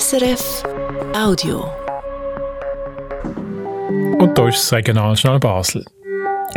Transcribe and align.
SRF 0.00 0.62
Audio. 1.14 1.66
Und 4.18 4.38
da 4.38 4.48
ist 4.48 4.62
das 4.62 4.72
Regionaljournal 4.72 5.38
Basel. 5.38 5.84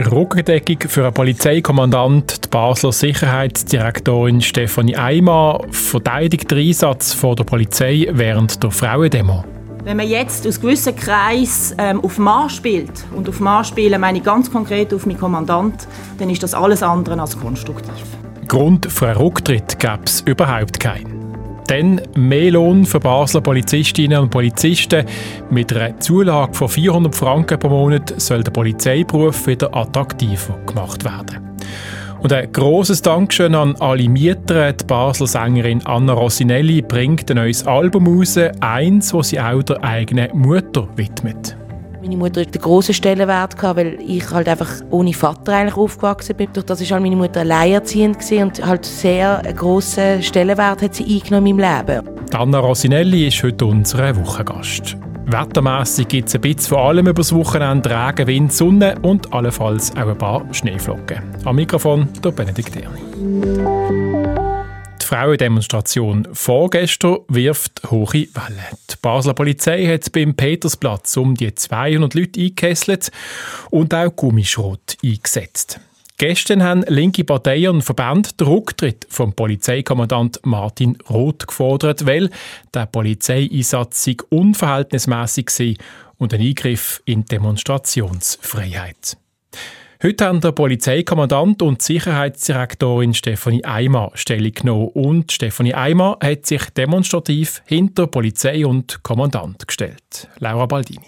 Rückendeckung 0.10 0.78
für 0.88 1.04
einen 1.04 1.14
Polizeikommandant, 1.14 2.46
die 2.46 2.48
Basler 2.48 2.94
Sicherheitsdirektorin 2.94 4.40
Stefanie 4.40 4.96
Eimer, 4.96 5.60
verteidigt 5.70 6.50
den 6.50 6.60
Einsatz 6.60 7.12
von 7.12 7.36
der 7.36 7.44
Polizei 7.44 8.08
während 8.10 8.64
der 8.64 8.72
Frauendemo. 8.72 9.44
Wenn 9.84 9.98
man 9.98 10.08
jetzt 10.08 10.48
aus 10.48 10.62
gewissen 10.62 10.96
Kreisen 10.96 11.76
ähm, 11.78 12.02
auf 12.06 12.18
Mann 12.18 12.50
spielt, 12.50 13.04
und 13.18 13.28
auf 13.28 13.42
Mann 13.42 13.66
spielen 13.66 14.00
meine 14.00 14.20
ich 14.20 14.24
ganz 14.24 14.50
konkret 14.50 14.94
auf 14.94 15.06
meinen 15.06 15.20
Kommandant, 15.20 15.90
dann 16.20 16.30
ist 16.30 16.42
das 16.42 16.54
alles 16.54 16.82
andere 16.82 17.20
als 17.20 17.38
konstruktiv. 17.38 18.06
Grund 18.48 18.90
für 18.90 19.08
einen 19.08 19.18
Rücktritt 19.18 19.78
gäbe 19.78 20.04
es 20.06 20.22
überhaupt 20.22 20.80
keinen. 20.80 21.15
Dann 21.68 22.02
mehr 22.16 22.52
Lohn 22.52 22.86
für 22.86 23.00
Basler 23.00 23.42
Polizistinnen 23.42 24.20
und 24.20 24.30
Polizisten. 24.30 25.06
Mit 25.50 25.74
einer 25.74 26.00
Zulage 26.00 26.54
von 26.54 26.70
400 26.70 27.16
Franken 27.16 27.60
pro 27.60 27.70
Monat 27.70 28.14
soll 28.18 28.44
der 28.44 28.52
Polizeiberuf 28.52 29.48
wieder 29.48 29.76
attraktiver 29.76 30.58
gemacht 30.68 31.04
werden. 31.04 31.56
Und 32.22 32.34
ein 32.34 32.52
grosses 32.52 33.02
Dankeschön 33.02 33.54
an 33.56 33.76
alle 33.80 34.10
Mieter. 34.10 34.74
Die 34.74 34.86
Basler 34.86 35.28
Sängerin 35.28 35.86
Anna 35.86 36.14
Rossinelli 36.14 36.82
bringt 36.82 37.30
ein 37.30 37.38
neues 37.38 37.66
Album 37.68 38.08
raus, 38.08 38.38
eins, 38.62 39.12
das 39.12 39.30
sie 39.30 39.40
auch 39.40 39.62
der 39.64 39.84
eigenen 39.84 40.36
Mutter 40.38 40.88
widmet. 40.96 41.56
Meine 42.06 42.18
Mutter 42.18 42.42
hat 42.42 42.54
einen 42.54 42.62
grossen 42.62 42.94
Stellenwert, 42.94 43.56
weil 43.64 43.98
ich 44.00 44.30
halt 44.30 44.48
einfach 44.48 44.70
ohne 44.92 45.12
Vater 45.12 45.54
eigentlich 45.54 45.76
aufgewachsen 45.76 46.36
bin. 46.36 46.50
Durch 46.54 46.64
das 46.68 46.80
war 46.82 46.90
halt 46.92 47.02
meine 47.02 47.16
Mutter 47.16 47.40
alleinerziehend 47.40 48.18
und 48.32 48.64
halt 48.64 48.86
sehr 48.86 49.42
grossen 49.56 50.22
Stellenwert 50.22 50.84
hat 50.84 50.94
sie 50.94 51.04
eingenommen 51.04 51.48
in 51.48 51.58
meinem 51.58 51.78
Leben. 51.88 52.10
Anna 52.32 52.60
Rossinelli 52.60 53.28
ist 53.28 53.42
heute 53.42 53.66
unser 53.66 54.16
Wochengast. 54.18 54.96
Wettermässig 55.26 56.08
gibt 56.08 56.28
es 56.30 56.36
ein 56.36 56.42
bisschen 56.42 56.76
von 56.76 56.78
allem 56.78 57.08
über 57.08 57.22
das 57.22 57.34
Wochenende, 57.34 57.90
Regen, 57.90 58.28
Wind, 58.28 58.54
Sonne 58.54 58.96
und 59.02 59.34
allenfalls 59.34 59.92
auch 59.98 60.08
ein 60.08 60.16
paar 60.16 60.46
Schneeflocken. 60.54 61.24
Am 61.44 61.56
Mikrofon 61.56 62.08
der 62.24 62.30
Benedikt 62.30 62.76
Erni. 62.76 64.45
Die 65.06 65.10
Frauendemonstration 65.10 66.28
vorgestern 66.34 67.20
wirft 67.28 67.92
hohe 67.92 68.08
Wellen. 68.08 68.78
Die 68.90 68.96
Basler 69.04 69.36
Polizei 69.36 69.86
hat 69.86 70.12
beim 70.12 70.34
Petersplatz 70.34 71.16
um 71.16 71.36
die 71.36 71.54
200 71.54 72.16
Leute 72.16 72.40
eingekesselt 72.40 73.12
und 73.70 73.94
auch 73.94 74.16
Gummischrot 74.16 74.98
eingesetzt. 75.04 75.80
Gestern 76.18 76.64
haben 76.64 76.84
linke 76.88 77.24
Parteien 77.24 77.76
und 77.76 77.82
Verbände 77.84 78.30
den 78.34 78.48
Rücktritt 78.48 79.06
vom 79.08 79.34
Polizeikommandant 79.34 80.40
Martin 80.44 80.98
Roth 81.08 81.46
gefordert, 81.46 82.08
weil 82.08 82.32
der 82.74 82.88
Polizeieinsatz 82.88 84.10
unverhältnismäßig 84.30 85.52
war 85.60 85.86
und 86.18 86.34
ein 86.34 86.42
Eingriff 86.42 87.04
in 87.06 87.26
die 87.26 87.28
Demonstrationsfreiheit. 87.28 89.18
Heute 90.06 90.26
haben 90.26 90.40
der 90.40 90.52
Polizeikommandant 90.52 91.64
und 91.64 91.82
Sicherheitsdirektorin 91.82 93.16
Stefanie 93.16 93.66
Eimer 93.66 94.12
Stellung 94.14 94.52
genommen 94.52 94.90
und 94.90 95.32
Stefanie 95.32 95.74
Eimer 95.74 96.20
hat 96.22 96.46
sich 96.46 96.70
demonstrativ 96.70 97.64
hinter 97.66 98.06
Polizei 98.06 98.68
und 98.68 99.02
Kommandant 99.02 99.68
gestellt. 99.68 100.28
Laura 100.38 100.68
Baldini. 100.68 101.08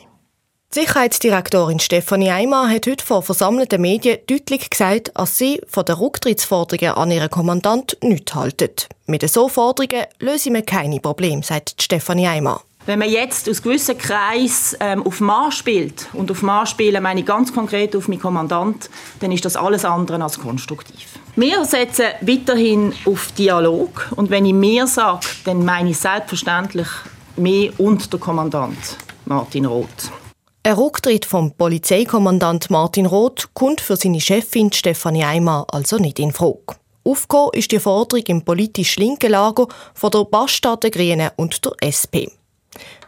Die 0.74 0.80
Sicherheitsdirektorin 0.80 1.80
Stefanie 1.80 2.32
Eimer 2.32 2.72
hat 2.72 2.88
heute 2.88 3.06
vor 3.06 3.22
versammelten 3.22 3.82
Medien 3.82 4.18
deutlich 4.26 4.68
gesagt, 4.68 5.12
dass 5.14 5.38
sie 5.38 5.62
von 5.68 5.86
den 5.86 5.98
Rücktrittsforderungen 5.98 6.98
an 6.98 7.12
ihren 7.12 7.30
Kommandant 7.30 8.00
nichts 8.02 8.34
halten. 8.34 8.72
Mit 9.06 9.30
so 9.30 9.48
Forderungen 9.48 10.08
lösen 10.20 10.56
wir 10.56 10.64
keine 10.64 11.00
Probleme, 11.00 11.44
sagt 11.44 11.80
Stefanie 11.84 12.30
Eimer. 12.30 12.64
Wenn 12.88 13.00
man 13.00 13.10
jetzt 13.10 13.50
aus 13.50 13.62
gewissen 13.62 13.98
Kreisen 13.98 14.78
ähm, 14.80 15.06
auf 15.06 15.20
Mann 15.20 15.52
spielt, 15.52 16.08
und 16.14 16.32
auf 16.32 16.42
Mann 16.42 16.66
spielen 16.66 17.04
meine 17.04 17.20
ich 17.20 17.26
ganz 17.26 17.54
konkret 17.54 17.94
auf 17.98 18.08
meinen 18.08 18.22
Kommandant, 18.22 18.90
dann 19.20 19.34
ist 19.34 19.44
das 19.44 19.58
alles 19.58 19.84
andere 19.84 20.24
als 20.24 20.40
konstruktiv. 20.40 21.20
Wir 21.36 21.66
setzen 21.66 22.06
weiterhin 22.22 22.94
auf 23.04 23.34
Dialog. 23.34 24.10
Und 24.16 24.30
wenn 24.30 24.46
ich 24.46 24.54
«mir» 24.54 24.88
sage, 24.88 25.28
dann 25.44 25.66
meine 25.66 25.90
ich 25.90 25.98
selbstverständlich 25.98 26.88
«mir» 27.36 27.78
und 27.78 28.14
der 28.14 28.22
Kommandant 28.22 28.78
Martin 29.26 29.66
Roth. 29.66 30.10
Ein 30.64 30.76
Rücktritt 30.76 31.26
vom 31.26 31.52
Polizeikommandant 31.52 32.70
Martin 32.70 33.06
Roth 33.06 33.50
kommt 33.54 33.82
für 33.82 33.98
seine 33.98 34.22
Chefin 34.22 34.72
Stefanie 34.72 35.26
Eimer 35.26 35.68
also 35.74 35.98
nicht 35.98 36.20
in 36.20 36.32
Frage. 36.32 36.78
Aufgekommen 37.04 37.52
ist 37.52 37.74
die 37.74 37.80
Forderung 37.80 38.24
im 38.28 38.46
politisch 38.46 38.96
linken 38.96 39.32
Lager 39.32 39.68
von 39.94 40.12
der 40.12 40.24
Bastard 40.24 40.84
der 40.84 40.92
Grünen 40.92 41.32
und 41.36 41.66
der 41.66 41.74
SP. 41.84 42.32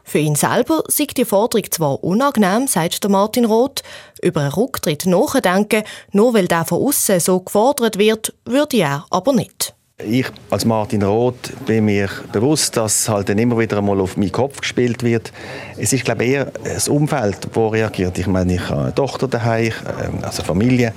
Für 0.10 0.18
ihn 0.18 0.34
selber 0.34 0.82
sei 0.88 1.06
die 1.06 1.24
Forderung 1.24 1.70
zwar 1.70 2.04
unangenehm, 2.04 2.66
sagt 2.66 3.08
Martin 3.08 3.46
Roth, 3.46 3.84
über 4.24 4.42
einen 4.42 4.52
Rücktritt 4.52 5.06
nachdenken, 5.06 5.84
nur 6.14 6.34
weil 6.34 6.48
der 6.48 6.66
von 6.66 6.82
außen 6.82 7.20
so 7.20 7.40
gefordert 7.42 8.00
wird, 8.00 8.34
würde 8.44 8.78
er 8.78 9.06
aber 9.12 9.34
nicht. 9.34 9.76
Ich 10.04 10.26
als 10.50 10.66
Martin 10.66 11.04
Roth 11.04 11.54
bin 11.68 11.86
mir 11.86 12.10
bewusst, 12.32 12.76
dass 12.76 13.08
halt 13.08 13.30
dann 13.30 13.38
immer 13.38 13.60
wieder 13.60 13.78
einmal 13.78 14.02
auf 14.02 14.18
meinen 14.18 14.32
Kopf 14.32 14.62
gespielt 14.62 15.04
wird. 15.04 15.32
Es 15.78 15.94
ist 15.94 16.06
glaube 16.06 16.26
ich 16.26 16.32
eher 16.32 16.52
das 16.64 16.88
Umfeld, 16.88 17.48
das 17.54 17.72
reagiert. 17.72 18.18
Ich 18.18 18.26
meine, 18.26 18.56
ich 18.56 18.68
habe 18.68 18.82
eine 18.82 18.96
Tochter 18.96 19.28
daheim, 19.28 19.74
ähm, 20.04 20.24
also 20.24 20.42
Familie, 20.42 20.92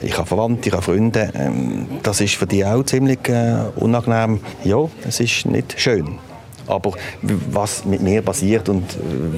ich 0.00 0.16
habe 0.16 0.28
Verwandte, 0.28 0.68
ich 0.68 0.72
habe 0.72 0.84
Freunde. 0.84 1.32
Ähm, 1.34 1.98
das 2.04 2.20
ist 2.20 2.36
für 2.36 2.46
die 2.46 2.64
auch 2.64 2.84
ziemlich 2.84 3.28
äh, 3.28 3.56
unangenehm. 3.74 4.38
Ja, 4.62 4.88
es 5.04 5.18
ist 5.18 5.46
nicht 5.46 5.80
schön. 5.80 6.20
Aber 6.66 6.92
was 7.50 7.84
mit 7.84 8.00
mir 8.00 8.22
passiert 8.22 8.68
und 8.68 8.84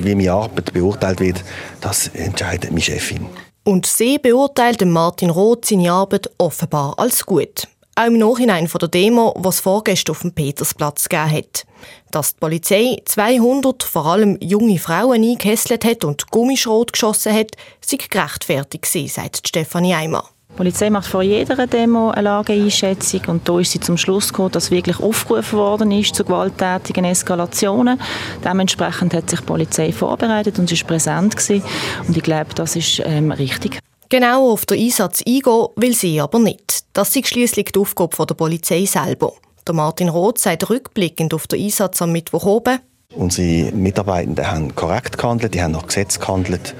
wie 0.02 0.14
meine 0.14 0.32
Arbeit 0.32 0.72
beurteilt 0.72 1.20
wird, 1.20 1.44
das 1.80 2.08
entscheidet 2.08 2.70
meine 2.70 2.80
Chefin. 2.80 3.26
Und 3.64 3.86
sie 3.86 4.18
beurteilt 4.18 4.84
Martin 4.84 5.30
Roth 5.30 5.64
seine 5.64 5.90
Arbeit 5.90 6.30
offenbar 6.38 6.98
als 6.98 7.24
gut. 7.24 7.66
Auch 7.96 8.06
im 8.06 8.18
Nachhinein 8.18 8.66
von 8.66 8.80
der 8.80 8.88
Demo, 8.88 9.34
was 9.38 9.60
vorgestern 9.60 10.12
auf 10.12 10.20
dem 10.22 10.32
Petersplatz 10.32 11.08
gegeben 11.08 11.30
hat. 11.30 11.64
Dass 12.10 12.34
die 12.34 12.40
Polizei 12.40 12.96
200 13.04 13.84
vor 13.84 14.06
allem 14.06 14.36
junge 14.40 14.78
Frauen 14.78 15.22
eingekesselt 15.22 15.84
hat 15.84 16.04
und 16.04 16.30
Gummischrot 16.30 16.92
geschossen 16.92 17.32
hat, 17.32 17.52
sei 17.80 17.96
gerechtfertigt 17.96 18.86
sagt 19.08 19.48
Stefanie 19.48 19.94
Eimer. 19.94 20.33
Die 20.54 20.58
Polizei 20.58 20.88
macht 20.88 21.08
vor 21.08 21.24
jeder 21.24 21.66
Demo 21.66 22.10
eine 22.10 22.22
Lageeinschätzung 22.22 23.22
und 23.26 23.48
da 23.48 23.58
ist 23.58 23.72
sie 23.72 23.80
zum 23.80 23.96
Schluss 23.96 24.28
gekommen, 24.28 24.52
dass 24.52 24.70
wirklich 24.70 25.00
aufgerufen 25.00 25.58
worden 25.58 25.90
ist 25.90 26.14
zu 26.14 26.22
gewalttätigen 26.22 27.04
Eskalationen. 27.04 28.00
Dementsprechend 28.44 29.14
hat 29.14 29.28
sich 29.28 29.40
die 29.40 29.46
Polizei 29.46 29.90
vorbereitet 29.90 30.56
und 30.60 30.70
ist 30.70 30.86
präsent 30.86 31.36
gewesen. 31.36 31.64
und 32.06 32.16
ich 32.16 32.22
glaube, 32.22 32.54
das 32.54 32.76
ist 32.76 33.02
ähm, 33.04 33.32
richtig. 33.32 33.80
Genau 34.10 34.52
auf 34.52 34.64
den 34.64 34.78
Einsatz 34.78 35.24
eingehen 35.26 35.66
will 35.74 35.92
sie 35.92 36.20
aber 36.20 36.38
nicht. 36.38 36.84
Das 36.92 37.16
ist 37.16 37.26
schließlich 37.26 37.72
die 37.74 37.80
Aufgabe 37.80 38.24
der 38.24 38.36
Polizei 38.36 38.84
selber. 38.84 39.32
Der 39.66 39.74
Martin 39.74 40.08
Roth 40.08 40.38
sagt 40.38 40.70
rückblickend 40.70 41.34
auf 41.34 41.48
den 41.48 41.64
Einsatz 41.64 42.00
am 42.00 42.12
Mittwoch 42.12 42.46
oben. 42.46 42.78
Unsere 43.16 43.72
Mitarbeitenden 43.72 44.48
haben 44.48 44.72
korrekt 44.76 45.18
gehandelt, 45.18 45.54
die 45.54 45.62
haben 45.62 45.72
nach 45.72 45.88
Gesetz 45.88 46.20
gehandelt 46.20 46.76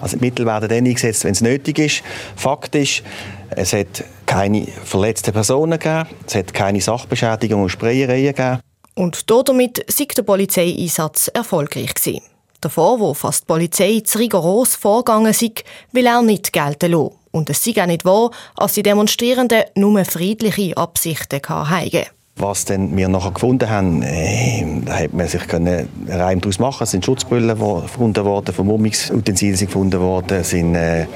also 0.00 0.16
die 0.16 0.24
Mittel 0.24 0.46
werden 0.46 0.68
dann 0.68 0.86
eingesetzt, 0.86 1.24
wenn 1.24 1.32
es 1.32 1.40
nötig 1.40 1.78
ist. 1.78 2.02
Fakt 2.36 2.74
ist, 2.74 3.02
es 3.50 3.72
hat 3.72 4.04
keine 4.26 4.66
verletzten 4.84 5.32
Personen 5.32 5.78
gegeben, 5.78 6.08
es 6.26 6.34
hat 6.34 6.52
keine 6.54 6.80
Sachbeschädigungen 6.80 7.64
und 7.64 7.70
Sprayereien 7.70 8.34
gegeben. 8.34 8.60
Und 8.94 9.30
damit 9.30 9.84
sei 9.88 10.06
der 10.06 10.22
Polizeieinsatz 10.22 11.28
erfolgreich 11.28 11.94
gewesen. 11.94 12.22
Der 12.62 12.70
Vorwurf, 12.70 13.20
dass 13.20 13.40
die 13.40 13.46
Polizei 13.46 14.00
zu 14.04 14.18
rigoros 14.18 14.74
vorgegangen 14.74 15.34
sei, 15.34 15.52
will 15.92 16.06
er 16.06 16.22
nicht 16.22 16.52
gelten 16.52 16.92
lassen. 16.92 17.12
Und 17.30 17.50
es 17.50 17.62
sei 17.62 17.82
auch 17.82 17.86
nicht 17.86 18.06
wahr, 18.06 18.30
dass 18.56 18.72
die 18.72 18.82
Demonstrierenden 18.82 19.64
nur 19.74 20.02
friedliche 20.06 20.76
Absichten 20.76 21.40
hatten. 21.46 22.06
Was 22.38 22.66
denn 22.66 22.94
wir 22.94 23.08
nachher 23.08 23.30
gefunden 23.30 23.70
haben, 23.70 24.02
äh, 24.02 24.62
da 24.84 24.98
hat 24.98 25.14
man 25.14 25.26
sich 25.26 25.50
einen 25.54 25.88
Reim 26.06 26.38
daraus 26.38 26.58
machen 26.58 26.84
Es 26.84 26.90
sind 26.90 27.02
Schutzbrillen 27.02 27.58
gefunden 27.58 28.24
worden, 28.26 28.54
Vermummungsutensilien 28.54 29.66
gefunden 29.66 29.98
worden, 30.00 30.44
sind 30.44 30.74
äh, 30.74 31.06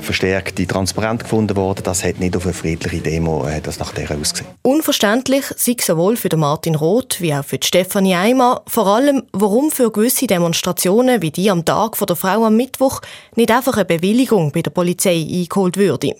verstärkte 0.00 0.66
Transparente 0.66 1.24
gefunden 1.24 1.56
worden. 1.56 1.82
Das 1.84 2.04
hat 2.04 2.18
nicht 2.18 2.36
auf 2.36 2.44
eine 2.44 2.54
friedliche 2.54 3.00
Demo 3.00 3.46
äh, 3.46 3.60
das 3.60 3.78
nach 3.78 3.92
der 3.92 4.10
ausgesehen. 4.10 4.48
Unverständlich 4.62 5.44
sei 5.56 5.76
sowohl 5.80 6.16
für 6.16 6.34
Martin 6.36 6.74
Roth 6.74 7.20
wie 7.20 7.34
auch 7.34 7.44
für 7.44 7.58
Stefanie 7.62 8.14
Eimer, 8.14 8.62
vor 8.66 8.86
allem, 8.86 9.22
warum 9.32 9.70
für 9.70 9.90
gewisse 9.90 10.26
Demonstrationen 10.26 11.22
wie 11.22 11.30
die 11.30 11.50
am 11.50 11.64
Tag 11.64 11.96
der 11.98 12.16
Frau 12.16 12.44
am 12.44 12.56
Mittwoch 12.56 13.00
nicht 13.36 13.50
einfach 13.50 13.76
eine 13.76 13.84
Bewilligung 13.84 14.52
bei 14.52 14.62
der 14.62 14.70
Polizei 14.70 15.26
eingeholt 15.30 15.76
würde. 15.76 16.14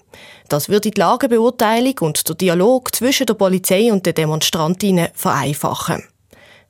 Das 0.49 0.69
würde 0.69 0.91
die 0.91 0.99
Lagebeurteilung 0.99 1.95
und 2.01 2.29
der 2.29 2.35
Dialog 2.35 2.95
zwischen 2.95 3.27
der 3.27 3.35
Polizei 3.35 3.93
und 3.93 4.07
den 4.07 4.15
Demonstrantinnen 4.15 5.09
vereinfachen. 5.15 6.05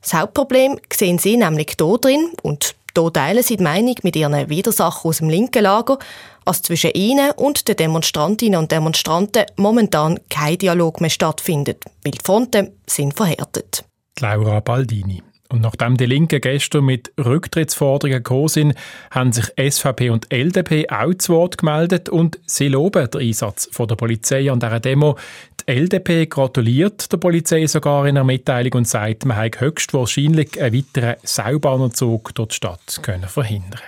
Das 0.01 0.13
Hauptproblem 0.13 0.79
sehen 0.93 1.17
sie 1.17 1.37
nämlich 1.37 1.75
hier 1.77 1.97
drin 1.97 2.31
und 2.41 2.75
hier 2.99 3.13
teilen 3.13 3.43
sie 3.43 3.57
die 3.57 3.63
Meinung 3.63 3.95
mit 4.03 4.15
ihren 4.15 4.49
Widersachern 4.49 5.09
aus 5.09 5.17
dem 5.17 5.29
linken 5.29 5.63
Lager, 5.63 5.97
dass 6.45 6.61
zwischen 6.61 6.91
ihnen 6.91 7.31
und 7.31 7.67
den 7.67 7.75
Demonstrantinnen 7.75 8.59
und 8.59 8.71
Demonstranten 8.71 9.45
momentan 9.55 10.19
kein 10.29 10.57
Dialog 10.57 10.99
mehr 10.99 11.09
stattfindet, 11.09 11.83
weil 12.03 12.11
die 12.11 12.19
Fronten 12.23 12.71
sind 12.87 13.15
verhärtet. 13.15 13.85
Laura 14.19 14.59
Baldini. 14.59 15.21
Und 15.51 15.61
nachdem 15.61 15.97
die 15.97 16.05
Linken 16.05 16.41
gestern 16.41 16.85
mit 16.85 17.11
Rücktrittsforderungen 17.17 18.19
gekommen 18.19 18.49
sind, 18.49 18.75
haben 19.09 19.31
sich 19.31 19.45
SVP 19.57 20.11
und 20.11 20.31
LDP 20.31 20.87
auch 20.89 21.13
zu 21.15 21.33
Wort 21.33 21.57
gemeldet 21.57 22.07
und 22.07 22.39
sie 22.45 22.67
loben 22.67 23.09
den 23.09 23.21
Einsatz 23.21 23.67
von 23.71 23.87
der 23.87 23.95
Polizei 23.95 24.51
an 24.51 24.59
dieser 24.59 24.79
Demo. 24.79 25.17
Die 25.61 25.71
LDP 25.71 26.27
gratuliert 26.27 27.11
der 27.11 27.17
Polizei 27.17 27.65
sogar 27.65 28.05
in 28.05 28.15
einer 28.15 28.23
Mitteilung 28.23 28.73
und 28.73 28.87
sagt, 28.87 29.25
man 29.25 29.37
habe 29.37 29.59
höchstwahrscheinlich 29.59 30.61
einen 30.61 30.75
weiteren 30.75 31.15
Saubahnenzug 31.23 32.35
durch 32.35 32.49
die 32.49 32.55
Stadt 32.55 32.99
können 33.01 33.27
verhindern 33.27 33.81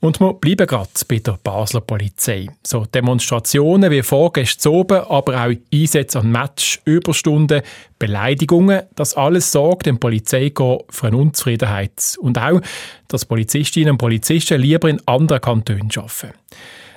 und 0.00 0.20
wir 0.20 0.34
bleiben 0.34 0.66
gerade 0.66 0.88
bei 1.08 1.18
der 1.18 1.38
Basler 1.42 1.80
Polizei. 1.80 2.46
So 2.62 2.84
Demonstrationen 2.84 3.90
wie 3.90 4.02
vorgestern 4.02 4.72
oben, 4.72 5.00
aber 5.00 5.44
auch 5.44 5.52
Einsätze 5.72 6.20
an 6.20 6.30
Match, 6.30 6.80
Überstunden, 6.84 7.62
Beleidigungen, 7.98 8.82
das 8.94 9.14
alles 9.14 9.50
sorgt 9.50 9.86
dem 9.86 9.98
Polizeikorps 9.98 10.96
für 10.96 11.08
eine 11.08 11.16
Unzufriedenheit. 11.16 12.16
Und 12.20 12.38
auch, 12.38 12.60
dass 13.08 13.24
Polizistinnen 13.24 13.92
und 13.92 13.98
Polizisten 13.98 14.60
lieber 14.60 14.88
in 14.88 15.00
anderen 15.06 15.40
Kantonen 15.40 15.90
arbeiten. 15.96 16.34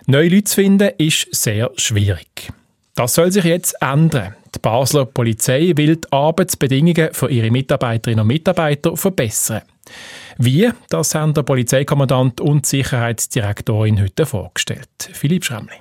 Neue 0.06 0.30
Leute 0.30 0.44
zu 0.46 0.56
finden, 0.56 0.92
ist 0.98 1.28
sehr 1.34 1.72
schwierig. 1.78 2.52
Das 2.96 3.14
soll 3.14 3.32
sich 3.32 3.46
jetzt 3.46 3.76
ändern. 3.82 4.36
Die 4.54 4.60
Basler 4.60 5.06
Polizei 5.06 5.72
will 5.76 5.96
die 5.96 6.12
Arbeitsbedingungen 6.12 7.14
für 7.14 7.30
ihre 7.30 7.50
Mitarbeiterinnen 7.50 8.22
und 8.22 8.28
Mitarbeiter 8.28 8.98
verbessern. 8.98 9.62
Wie, 10.38 10.70
das 10.90 11.16
haben 11.16 11.34
der 11.34 11.44
Polizeikommandant 11.44 12.42
und 12.42 12.66
Sicherheitsdirektorin 12.66 14.02
heute 14.02 14.26
vorgestellt. 14.26 14.88
Philipp 15.14 15.46
Schremli. 15.46 15.76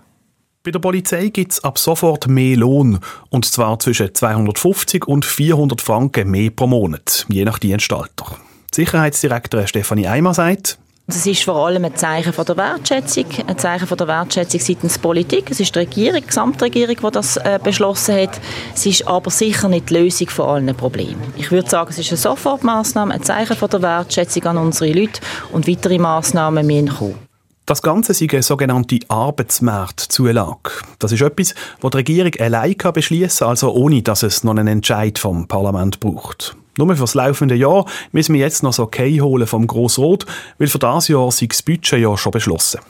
Bei 0.63 0.71
der 0.71 0.79
Polizei 0.79 1.29
gibt 1.29 1.53
es 1.53 1.65
ab 1.65 1.79
sofort 1.79 2.29
mehr 2.29 2.57
Lohn, 2.57 2.99
und 3.31 3.47
zwar 3.47 3.79
zwischen 3.79 4.15
250 4.15 5.07
und 5.09 5.25
400 5.25 5.81
Franken 5.81 6.31
mehr 6.31 6.51
pro 6.51 6.67
Monat, 6.67 7.25
je 7.31 7.47
nach 7.47 7.59
Dienstalter. 7.59 8.37
Die 8.73 8.83
Sicherheitsdirektorin 8.83 9.67
Stefanie 9.67 10.07
Eimer 10.07 10.35
sagt, 10.35 10.79
das 11.11 11.27
ist 11.27 11.43
vor 11.43 11.67
allem 11.67 11.85
ein 11.85 11.95
Zeichen 11.95 12.33
von 12.33 12.45
der 12.45 12.57
Wertschätzung, 12.57 13.27
ein 13.47 13.59
Zeichen 13.59 13.87
von 13.87 13.99
der 13.99 14.09
Wertschätzung 14.09 14.61
seitens 14.61 14.95
der 14.95 15.01
Politik. 15.01 15.51
Es 15.51 15.61
ist 15.61 15.75
die 15.75 15.81
Regierung, 15.81 16.21
die 16.21 16.27
Gesamtregierung, 16.27 16.97
die 16.97 17.11
das 17.11 17.37
äh, 17.37 17.59
beschlossen 17.63 18.17
hat. 18.17 18.41
Es 18.75 18.87
ist 18.87 19.07
aber 19.07 19.31
sicher 19.31 19.69
nicht 19.69 19.91
die 19.91 19.95
Lösung 19.95 20.29
von 20.29 20.49
allen 20.49 20.75
Problemen. 20.75 21.21
Ich 21.37 21.51
würde 21.51 21.69
sagen, 21.69 21.91
es 21.91 21.99
ist 21.99 22.11
eine 22.11 22.19
Sofortmaßnahme, 22.19 23.15
ein 23.15 23.23
Zeichen 23.23 23.57
von 23.57 23.71
der 23.71 23.83
Wertschätzung 23.83 24.45
an 24.45 24.59
unsere 24.59 24.93
Leute 24.93 25.21
und 25.53 25.69
weitere 25.69 25.99
Massnahmen 25.99 26.67
müssen 26.67 26.89
kommen. 26.89 27.30
Das 27.67 27.83
Ganze 27.83 28.13
ist 28.13 28.23
eine 28.23 28.43
sogenannte 28.43 28.99
Arbeitsmarktzulage. 29.09 30.71
Das 30.99 31.13
ist 31.13 31.23
etwas, 31.23 31.55
was 31.81 31.91
die 31.93 31.97
Regierung 31.99 32.33
allein 32.41 32.75
beschließen 32.77 33.39
kann, 33.41 33.49
also 33.49 33.73
ohne 33.73 34.03
dass 34.03 34.23
es 34.23 34.43
noch 34.43 34.53
einen 34.53 34.67
Entscheid 34.67 35.19
vom 35.19 35.47
Parlament 35.47 36.01
braucht. 36.01 36.57
Nur 36.79 36.95
für 36.95 37.03
das 37.03 37.15
laufende 37.15 37.55
Jahr 37.55 37.85
müssen 38.13 38.35
wir 38.35 38.41
jetzt 38.41 38.63
noch 38.63 38.73
so 38.73 38.85
okay 38.85 39.21
holen 39.21 39.47
vom 39.47 39.67
Grossrot, 39.67 40.27
weil 40.59 40.69
für 40.69 40.79
das 40.79 41.09
Jahr 41.09 41.31
sei 41.31 41.47
das 41.47 41.63
Budget 41.63 42.01
ja 42.01 42.17
schon 42.17 42.33
beschlossen. 42.33 42.81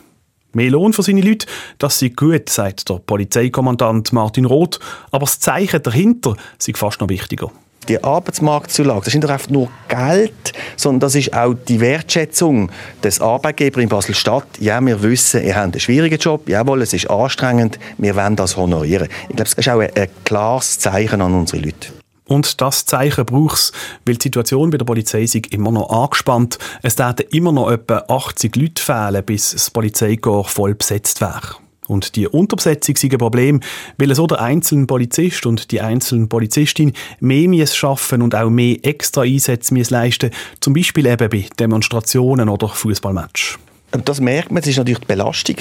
Mehr 0.53 0.71
Lohn 0.71 0.93
für 0.93 1.03
seine 1.03 1.21
Leute, 1.21 1.47
das 1.79 1.99
sei 1.99 2.09
gut, 2.09 2.49
sagt 2.49 2.89
der 2.89 2.97
Polizeikommandant 2.97 4.13
Martin 4.13 4.47
Roth, 4.47 4.81
aber 5.11 5.27
das 5.27 5.39
Zeichen 5.39 5.83
dahinter 5.83 6.37
sei 6.59 6.73
fast 6.75 7.01
noch 7.01 7.09
wichtiger. 7.09 7.53
Die 7.91 8.05
Arbeitsmarktzulage, 8.05 9.01
das 9.01 9.09
ist 9.09 9.15
nicht 9.17 9.29
einfach 9.29 9.51
nur 9.51 9.69
Geld, 9.89 10.53
sondern 10.77 11.01
das 11.01 11.17
ist 11.17 11.35
auch 11.35 11.55
die 11.55 11.81
Wertschätzung 11.81 12.71
des 13.03 13.21
Arbeitgebers 13.21 13.83
in 13.83 13.89
Basel-Stadt. 13.89 14.47
Ja, 14.61 14.81
wir 14.81 15.03
wissen, 15.03 15.43
ihr 15.43 15.57
habt 15.57 15.73
einen 15.73 15.81
schwierigen 15.81 16.17
Job, 16.17 16.49
jawohl, 16.49 16.83
es 16.83 16.93
ist 16.93 17.11
anstrengend, 17.11 17.81
wir 17.99 18.15
wollen 18.15 18.37
das 18.37 18.57
honorieren. 18.57 19.09
Ich 19.29 19.35
glaube, 19.35 19.51
es 19.51 19.55
ist 19.55 19.69
auch 19.69 19.81
ein, 19.81 19.91
ein 19.97 20.09
klares 20.25 20.79
Zeichen 20.79 21.21
an 21.21 21.35
unsere 21.35 21.65
Leute. 21.65 21.89
Und 22.29 22.61
das 22.61 22.87
Zeichen 22.87 23.25
braucht 23.25 23.57
es, 23.57 23.73
weil 24.07 24.15
die 24.15 24.23
Situation 24.23 24.71
bei 24.71 24.79
der 24.79 24.85
Polizei 24.85 25.23
ist 25.23 25.35
immer 25.35 25.73
noch 25.73 25.91
angespannt. 25.91 26.61
Es 26.83 26.97
werden 26.97 27.27
immer 27.33 27.51
noch 27.51 27.73
etwa 27.73 28.05
80 28.07 28.55
Leute 28.55 28.81
fehlen, 28.81 29.25
bis 29.25 29.51
das 29.51 29.69
Polizeikorps 29.73 30.53
voll 30.53 30.77
besetzt 30.77 31.21
wäre. 31.21 31.57
Und 31.91 32.15
die 32.15 32.29
Unterbesetzung 32.29 32.95
ist 32.95 33.03
ein 33.03 33.19
Problem, 33.19 33.61
weil 33.99 34.15
so 34.15 34.29
der 34.29 34.41
einzelne 34.41 34.87
Polizist 34.87 35.45
und 35.45 35.73
die 35.73 35.81
einzelne 35.81 36.29
Polizistin 36.29 36.93
mehr 37.19 37.67
schaffen 37.67 38.23
und 38.23 38.37
auch 38.37 38.49
mehr 38.49 38.77
extra 38.83 39.23
Einsätze 39.23 39.75
leisten 39.75 40.31
zum 40.61 40.73
Beispiel 40.73 41.07
eben 41.07 41.29
bei 41.29 41.47
Demonstrationen 41.59 42.49
oder 42.49 42.69
Fußballmatches. 42.69 43.59
Das 44.05 44.21
merkt 44.21 44.53
man, 44.53 44.61
das 44.61 44.69
ist 44.69 44.77
natürlich 44.77 45.01
die 45.01 45.07
Belastung, 45.07 45.57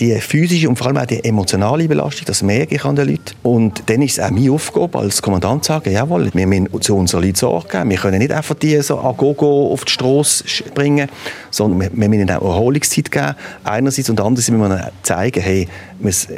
die 0.00 0.14
physische 0.20 0.68
und 0.68 0.76
vor 0.76 0.88
allem 0.88 0.96
auch 0.96 1.06
die 1.06 1.22
emotionale 1.24 1.86
Belastung, 1.86 2.26
das 2.26 2.42
merke 2.42 2.74
ich 2.74 2.84
an 2.84 2.96
den 2.96 3.08
Leuten. 3.08 3.36
Und 3.44 3.84
dann 3.86 4.02
ist 4.02 4.18
es 4.18 4.24
auch 4.24 4.30
meine 4.30 4.50
Aufgabe 4.50 4.98
als 4.98 5.22
Kommandant 5.22 5.64
zu 5.64 5.72
sagen, 5.72 5.92
jawohl, 5.92 6.28
wir 6.34 6.46
müssen 6.48 6.80
zu 6.80 6.96
unseren 6.96 7.22
Leuten 7.22 7.36
Sorge 7.36 7.68
geben. 7.68 7.90
Wir 7.90 7.98
können 7.98 8.18
nicht 8.18 8.32
einfach 8.32 8.56
die 8.56 8.80
so 8.82 8.98
an 8.98 9.16
Gogo 9.16 9.72
auf 9.72 9.84
die 9.84 9.92
Straße 9.92 10.44
bringen, 10.74 11.08
sondern 11.50 11.80
wir, 11.80 11.90
müssen 12.08 12.14
ihnen 12.14 12.30
auch 12.30 12.42
Erholungszeit 12.42 13.12
geben. 13.12 13.34
Einerseits 13.62 14.10
und 14.10 14.20
andererseits 14.20 14.50
müssen 14.50 14.70
wir 14.70 14.90
zeigen, 15.04 15.40
hey, 15.40 15.68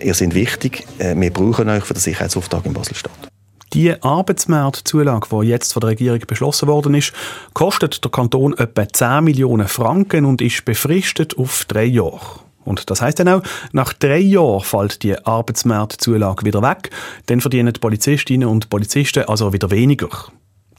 ihr 0.02 0.14
seid 0.14 0.34
wichtig, 0.34 0.86
äh, 0.98 1.14
wir 1.16 1.32
brauchen 1.32 1.70
euch 1.70 1.84
für 1.84 1.94
den 1.94 2.00
Sicherheitsauftrag 2.00 2.66
in 2.66 2.74
Basel-Stadt. 2.74 3.29
Die 3.72 4.02
Arbeitsmarktzulage, 4.02 5.28
die 5.30 5.46
jetzt 5.46 5.72
von 5.72 5.80
der 5.80 5.90
Regierung 5.90 6.20
beschlossen 6.26 6.66
worden 6.66 6.94
ist, 6.94 7.12
kostet 7.54 8.02
der 8.02 8.10
Kanton 8.10 8.56
etwa 8.58 8.88
10 8.88 9.22
Millionen 9.22 9.68
Franken 9.68 10.24
und 10.24 10.42
ist 10.42 10.64
befristet 10.64 11.38
auf 11.38 11.66
drei 11.66 11.84
Jahre. 11.84 12.40
Und 12.64 12.90
das 12.90 13.00
heißt 13.00 13.20
dann 13.20 13.28
auch, 13.28 13.42
nach 13.72 13.92
drei 13.92 14.18
Jahren 14.18 14.60
fällt 14.60 15.02
die 15.04 15.16
Arbeitsmarktzulage 15.16 16.44
wieder 16.44 16.62
weg, 16.62 16.90
dann 17.26 17.40
verdienen 17.40 17.72
die 17.72 17.80
Polizistinnen 17.80 18.48
und 18.48 18.70
Polizisten 18.70 19.24
also 19.24 19.52
wieder 19.52 19.70
weniger. 19.70 20.08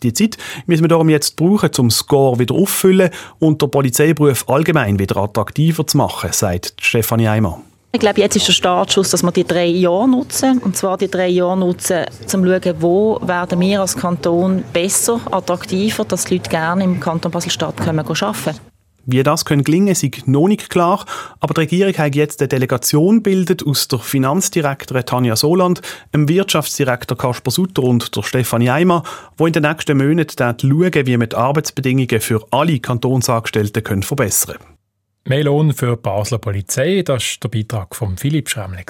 Die 0.04 0.14
Zeit 0.14 0.38
müssen 0.66 0.84
wir 0.84 0.90
darum 0.90 1.10
jetzt 1.10 1.36
brauchen, 1.38 1.70
um 1.78 1.92
Score 1.92 2.40
wieder 2.40 2.56
auffüllen 2.56 3.12
und 3.40 3.62
der 3.62 3.68
Polizeiberuf 3.68 4.50
allgemein 4.50 5.00
wieder 5.00 5.18
attraktiver 5.18 5.88
zu 5.88 5.98
machen, 5.98 6.32
sagt 6.34 6.74
Stefanie 6.82 7.28
Eimer. 7.28 7.62
Ich 7.94 8.00
glaube, 8.00 8.22
jetzt 8.22 8.38
ist 8.38 8.48
der 8.48 8.54
Startschuss, 8.54 9.10
dass 9.10 9.22
wir 9.22 9.34
die 9.34 9.44
drei 9.44 9.66
Jahre 9.66 10.08
nutzen. 10.08 10.60
Und 10.60 10.78
zwar 10.78 10.98
die 10.98 11.12
drei 11.12 11.28
Jahre 11.28 11.58
nutzen, 11.58 12.06
um 12.22 12.28
zu 12.28 12.38
schauen, 12.38 12.76
wo 12.80 13.20
werden 13.22 13.60
wir 13.60 13.82
als 13.82 13.98
Kanton 13.98 14.64
besser, 14.72 15.20
attraktiver, 15.30 16.06
dass 16.06 16.26
die 16.26 16.36
Leute 16.36 16.50
gerne 16.50 16.86
im 16.86 17.02
Kanton 17.02 17.32
Basel-Stadt 17.32 17.82
arbeiten 17.82 18.60
wie 19.06 19.24
das 19.24 19.46
können 19.46 19.64
gelingen, 19.64 19.88
ist 19.88 20.28
noch 20.28 20.48
nicht 20.48 20.70
klar, 20.70 21.06
aber 21.40 21.56
die 21.56 21.62
Regierung 21.62 21.98
hat 21.98 22.16
jetzt 22.16 22.40
eine 22.40 22.50
Delegation 22.50 23.24
bildet 23.24 23.66
aus 23.66 23.88
der 23.88 23.98
Finanzdirektorin 24.00 25.06
Tanja 25.06 25.36
Soland, 25.36 25.82
dem 26.14 26.30
Wirtschaftsdirektor 26.30 27.18
Kasper 27.18 27.50
Sutter 27.50 27.84
und 27.84 28.16
der 28.16 28.22
Stefanie 28.22 28.70
Eimer, 28.70 29.04
wo 29.38 29.48
in 29.48 29.54
den 29.54 29.64
nächsten 29.64 29.98
Monaten 29.98 30.38
schauen, 30.38 31.08
wie 31.08 31.20
wir 31.20 31.28
die 31.28 31.36
Arbeitsbedingungen 31.36 32.22
für 32.22 32.46
alle 32.52 32.80
Kantonsangestellten 32.80 33.84
können 33.84 34.04
verbessern 34.04 34.58
können. 34.58 34.81
Mehr 35.26 35.44
Lohn 35.44 35.72
für 35.72 35.96
die 35.96 36.02
Basler 36.02 36.40
Polizei, 36.40 37.04
das 37.04 37.24
war 37.24 37.50
der 37.50 37.50
Beitrag 37.50 37.96
von 37.96 38.18
Philipp 38.18 38.50
Schremle. 38.50 38.84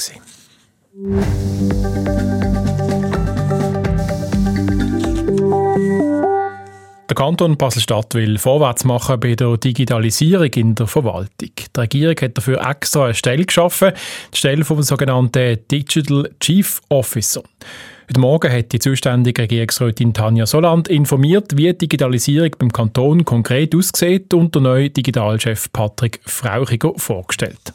Der 7.10 7.16
Kanton 7.16 7.58
Basel-Stadt 7.58 8.16
will 8.16 8.38
vorwärts 8.38 8.86
machen 8.86 9.20
bei 9.20 9.36
der 9.36 9.58
Digitalisierung 9.58 10.50
in 10.56 10.76
der 10.76 10.88
Verwaltung. 10.88 11.30
Die 11.40 11.80
Regierung 11.80 12.16
hat 12.22 12.38
dafür 12.38 12.66
extra 12.66 13.06
eine 13.06 13.14
Stelle 13.14 13.44
geschaffen, 13.44 13.92
die 14.34 14.38
Stelle 14.38 14.64
vom 14.64 14.82
sogenannten 14.82 15.60
Digital 15.70 16.30
Chief 16.40 16.82
Officer. 16.88 17.44
Heute 18.12 18.20
Morgen 18.20 18.52
hat 18.52 18.74
die 18.74 18.80
zuständige 18.80 19.44
Regierungsrätin 19.44 20.14
Tanja 20.14 20.46
Soland 20.46 20.90
informiert, 20.90 21.56
wie 21.56 21.72
die 21.72 21.78
Digitalisierung 21.78 22.52
beim 22.60 22.74
Kanton 22.74 23.24
konkret 23.24 23.74
aussieht 23.74 24.34
und 24.34 24.54
der 24.54 24.62
neue 24.62 24.90
Digitalchef 24.90 25.72
Patrick 25.72 26.20
Frauchiger 26.26 26.92
vorgestellt. 26.98 27.74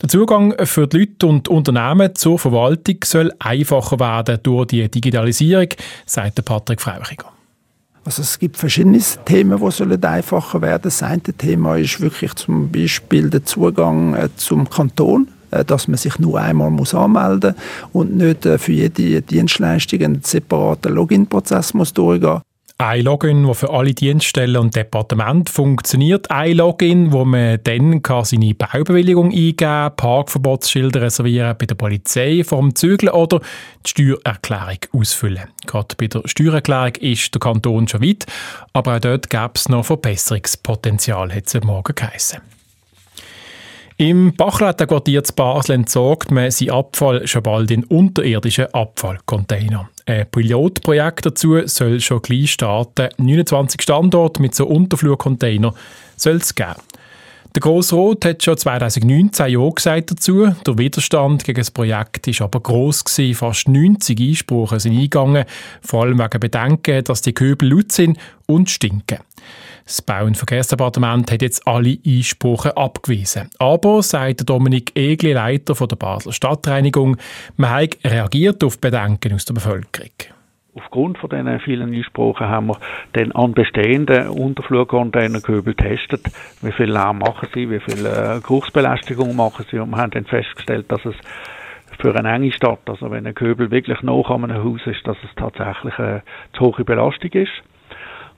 Der 0.00 0.08
Zugang 0.08 0.54
für 0.64 0.86
die 0.86 0.98
Leute 0.98 1.26
und 1.26 1.48
Unternehmen 1.48 2.14
zur 2.14 2.38
Verwaltung 2.38 2.98
soll 3.02 3.32
einfacher 3.40 3.98
werden 3.98 4.38
durch 4.44 4.68
die 4.68 4.88
Digitalisierung, 4.88 5.70
sagt 6.06 6.44
Patrick 6.44 6.80
Frauchiger. 6.80 7.32
Also 8.04 8.22
es 8.22 8.38
gibt 8.38 8.56
verschiedene 8.56 9.00
Themen, 9.24 9.58
die 9.58 9.70
sollen 9.72 10.04
einfacher 10.04 10.62
werden. 10.62 10.82
Das 10.84 11.02
eine 11.02 11.20
Thema 11.20 11.78
ist 11.78 12.00
wirklich 12.00 12.32
zum 12.34 12.70
Beispiel 12.70 13.28
der 13.28 13.44
Zugang 13.44 14.14
äh, 14.14 14.28
zum 14.36 14.70
Kanton. 14.70 15.26
Äh, 15.54 15.64
dass 15.64 15.88
man 15.88 15.96
sich 15.96 16.18
nur 16.18 16.40
einmal 16.40 16.70
muss 16.70 16.94
anmelden 16.94 17.54
und 17.92 18.16
nicht 18.16 18.44
äh, 18.44 18.58
für 18.58 18.72
jede 18.72 19.22
Dienstleistung 19.22 20.02
einen 20.02 20.22
separaten 20.22 20.92
Login-Prozess 20.92 21.74
muss 21.74 21.92
durchgehen 21.92 22.40
ein 22.76 23.04
Login, 23.04 23.46
das 23.46 23.58
für 23.58 23.70
alle 23.70 23.94
Dienststellen 23.94 24.56
und 24.56 24.74
Departemente 24.74 25.52
funktioniert. 25.52 26.28
Ein 26.32 26.56
Login, 26.56 27.12
wo 27.12 27.24
man 27.24 27.60
dann 27.62 28.02
kann 28.02 28.24
seine 28.24 28.52
Baubewilligung 28.52 29.26
eingeben 29.26 29.56
kann, 29.56 29.94
Parkverbotsschilder 29.94 31.02
reservieren 31.02 31.54
bei 31.56 31.66
der 31.66 31.76
Polizei 31.76 32.42
vor 32.44 32.60
dem 32.60 32.74
Zügeln 32.74 33.12
oder 33.12 33.40
die 33.86 33.90
Steuererklärung 33.90 34.78
ausfüllen. 34.92 35.44
Gerade 35.66 35.94
bei 35.96 36.08
der 36.08 36.22
Steuererklärung 36.24 36.96
ist 36.96 37.32
der 37.32 37.38
Kanton 37.38 37.86
schon 37.86 38.02
weit, 38.02 38.26
aber 38.72 38.96
auch 38.96 39.00
dort 39.00 39.30
gäbe 39.30 39.52
es 39.54 39.68
noch 39.68 39.84
Verbesserungspotenzial, 39.84 41.32
hat 41.32 41.46
es 41.46 41.62
morgen 41.62 41.94
geheißen. 41.94 42.40
Im 43.96 44.34
Bachleiter 44.34 44.88
Quartier 44.88 45.22
zu 45.22 45.32
Basel 45.34 45.76
entsorgt 45.76 46.32
man 46.32 46.50
seinen 46.50 46.72
Abfall 46.72 47.28
schon 47.28 47.44
bald 47.44 47.70
in 47.70 47.84
unterirdischen 47.84 48.66
Abfallcontainer. 48.74 49.88
Ein 50.06 50.26
Pilotprojekt 50.28 51.26
dazu 51.26 51.60
soll 51.66 52.00
schon 52.00 52.20
gleich 52.20 52.50
starten. 52.50 53.10
29 53.18 53.80
Standorte 53.80 54.42
mit 54.42 54.52
so 54.56 54.66
Unterflurcontainer 54.66 55.74
soll 56.16 56.36
es 56.36 56.56
geben. 56.56 56.74
Der 57.54 57.60
Grossrot 57.60 58.24
hat 58.24 58.42
schon 58.42 58.56
2019 58.56 59.46
Ja 59.46 59.70
gesagt 59.70 60.10
dazu. 60.10 60.52
Der 60.66 60.76
Widerstand 60.76 61.44
gegen 61.44 61.60
das 61.60 61.70
Projekt 61.70 62.26
war 62.26 62.46
aber 62.46 62.58
gross. 62.58 63.04
Fast 63.34 63.68
90 63.68 64.20
Einsprachen 64.20 64.80
sind 64.80 64.94
eingegangen, 64.94 65.44
vor 65.82 66.02
allem 66.02 66.18
wegen 66.18 66.40
Bedenken, 66.40 67.04
dass 67.04 67.22
die 67.22 67.32
Köbel 67.32 67.70
laut 67.70 67.92
sind 67.92 68.18
und 68.46 68.70
stinken. 68.70 69.18
Das 69.84 70.00
Bau- 70.00 70.24
und 70.24 70.38
Verkehrsdepartement 70.38 71.30
hat 71.30 71.42
jetzt 71.42 71.66
alle 71.66 71.98
Einsprachen 72.06 72.70
abgewiesen. 72.72 73.50
Aber, 73.58 74.02
sagt 74.02 74.48
Dominik 74.48 74.92
Egli, 74.96 75.34
Leiter 75.34 75.74
der 75.74 75.96
Basler 75.96 76.32
Stadtreinigung, 76.32 77.18
man 77.58 77.70
hat 77.70 77.98
reagiert 78.02 78.64
auf 78.64 78.80
Bedenken 78.80 79.34
aus 79.34 79.44
der 79.44 79.52
Bevölkerung. 79.52 80.10
Aufgrund 80.74 81.18
von 81.18 81.28
diesen 81.28 81.60
vielen 81.60 81.94
Einsprachen 81.94 82.48
haben 82.48 82.68
wir 82.68 82.78
dann 83.12 83.30
an 83.32 83.52
bestehenden 83.52 84.28
Unterflurcontainerkübel 84.28 85.74
getestet, 85.74 86.22
wie 86.62 86.72
viel 86.72 86.90
Lärm 86.90 87.18
machen 87.18 87.48
sie, 87.54 87.70
wie 87.70 87.78
viel 87.78 88.06
äh, 88.06 88.40
Geruchsbelästigung 88.40 89.36
machen 89.36 89.66
sie 89.70 89.78
und 89.78 89.90
wir 89.90 89.98
haben 89.98 90.10
dann 90.10 90.24
festgestellt, 90.24 90.90
dass 90.90 91.04
es 91.04 91.14
für 92.00 92.16
eine 92.16 92.32
enge 92.32 92.52
Stadt, 92.52 92.80
also 92.86 93.10
wenn 93.10 93.26
ein 93.26 93.34
Köbel 93.34 93.70
wirklich 93.70 94.02
noch 94.02 94.30
an 94.30 94.44
einem 94.44 94.64
Haus 94.64 94.80
ist, 94.86 95.06
dass 95.06 95.16
es 95.22 95.30
tatsächlich 95.36 95.96
eine 95.98 96.22
zu 96.54 96.64
hohe 96.64 96.84
Belastung 96.84 97.30
ist. 97.32 97.52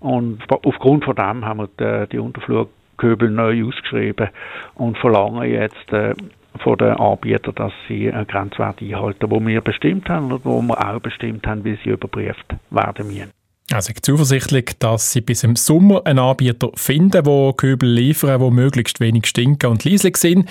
Und 0.01 0.43
aufgrund 0.51 1.05
von 1.05 1.15
dem 1.15 1.45
haben 1.45 1.61
wir 1.61 1.69
die, 1.79 2.11
die 2.13 2.19
Unterflurköbel 2.19 3.31
neu 3.31 3.67
ausgeschrieben 3.67 4.29
und 4.75 4.99
verlangen 4.99 5.51
jetzt 5.51 5.93
äh, 5.93 6.15
von 6.63 6.79
den 6.79 6.95
Anbietern, 6.95 7.55
dass 7.55 7.73
sie 7.89 8.11
einen 8.11 8.27
Grenzwert 8.27 8.81
einhalten, 8.81 9.31
wo 9.31 9.45
wir 9.45 9.61
bestimmt 9.61 10.09
haben 10.09 10.33
und 10.33 10.45
wo 10.45 10.61
wir 10.63 10.89
auch 10.89 11.01
bestimmt 11.01 11.47
haben, 11.47 11.65
wie 11.65 11.79
sie 11.83 11.91
überprüft 11.91 12.47
werden 12.71 13.09
müssen. 13.09 13.31
Also 13.73 13.91
ich 13.91 13.97
bin 13.97 14.03
zuversichtlich, 14.05 14.77
dass 14.79 15.11
Sie 15.11 15.21
bis 15.21 15.43
im 15.43 15.57
Sommer 15.57 16.03
einen 16.05 16.21
Anbieter 16.21 16.71
finden, 16.77 17.25
der 17.25 17.53
Köbel 17.57 17.91
liefern, 17.91 18.41
die 18.41 18.51
möglichst 18.51 19.01
wenig 19.01 19.27
stinken 19.27 19.71
und 19.71 19.85
leislich 19.85 20.17
sind. 20.19 20.49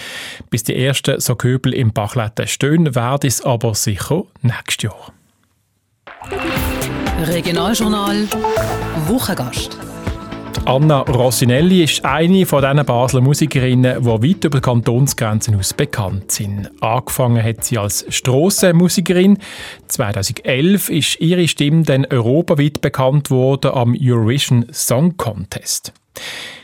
Bis 0.50 0.64
die 0.64 0.75
ersten 0.75 1.22
so 1.22 1.36
Köbel 1.36 1.74
im 1.74 1.94
Bachletten 1.94 2.46
stehen, 2.46 2.94
werden 2.94 3.28
es 3.28 3.42
aber 3.42 3.74
sicher 3.74 4.24
nächstes 4.42 4.92
Jahr. 4.92 5.14
Regionaljournal 7.24 8.27
Wochengast. 9.07 9.77
Anna 10.65 11.00
Rossinelli 11.00 11.84
ist 11.84 12.03
eine 12.03 12.45
von 12.45 12.62
diesen 12.62 12.86
Basler 12.86 13.22
Musikerinnen, 13.22 14.01
die 14.01 14.05
weit 14.05 14.43
über 14.43 14.57
die 14.57 14.62
Kantonsgrenzen 14.62 15.53
hinaus 15.53 15.74
bekannt 15.74 16.31
sind. 16.34 16.69
Angefangen 16.81 17.41
hat 17.41 17.63
sie 17.63 17.77
als 17.77 18.05
Strassenmusikerin. 18.10 19.38
2011 19.88 20.89
ist 20.89 21.22
ihre 21.22 21.48
Stimme 21.48 21.84
dann 21.84 22.05
europaweit 22.05 22.81
bekannt 22.81 23.31
worden 23.31 23.72
am 23.72 23.95
Eurovision 23.98 24.65
Song 24.72 25.15
Contest. 25.15 25.93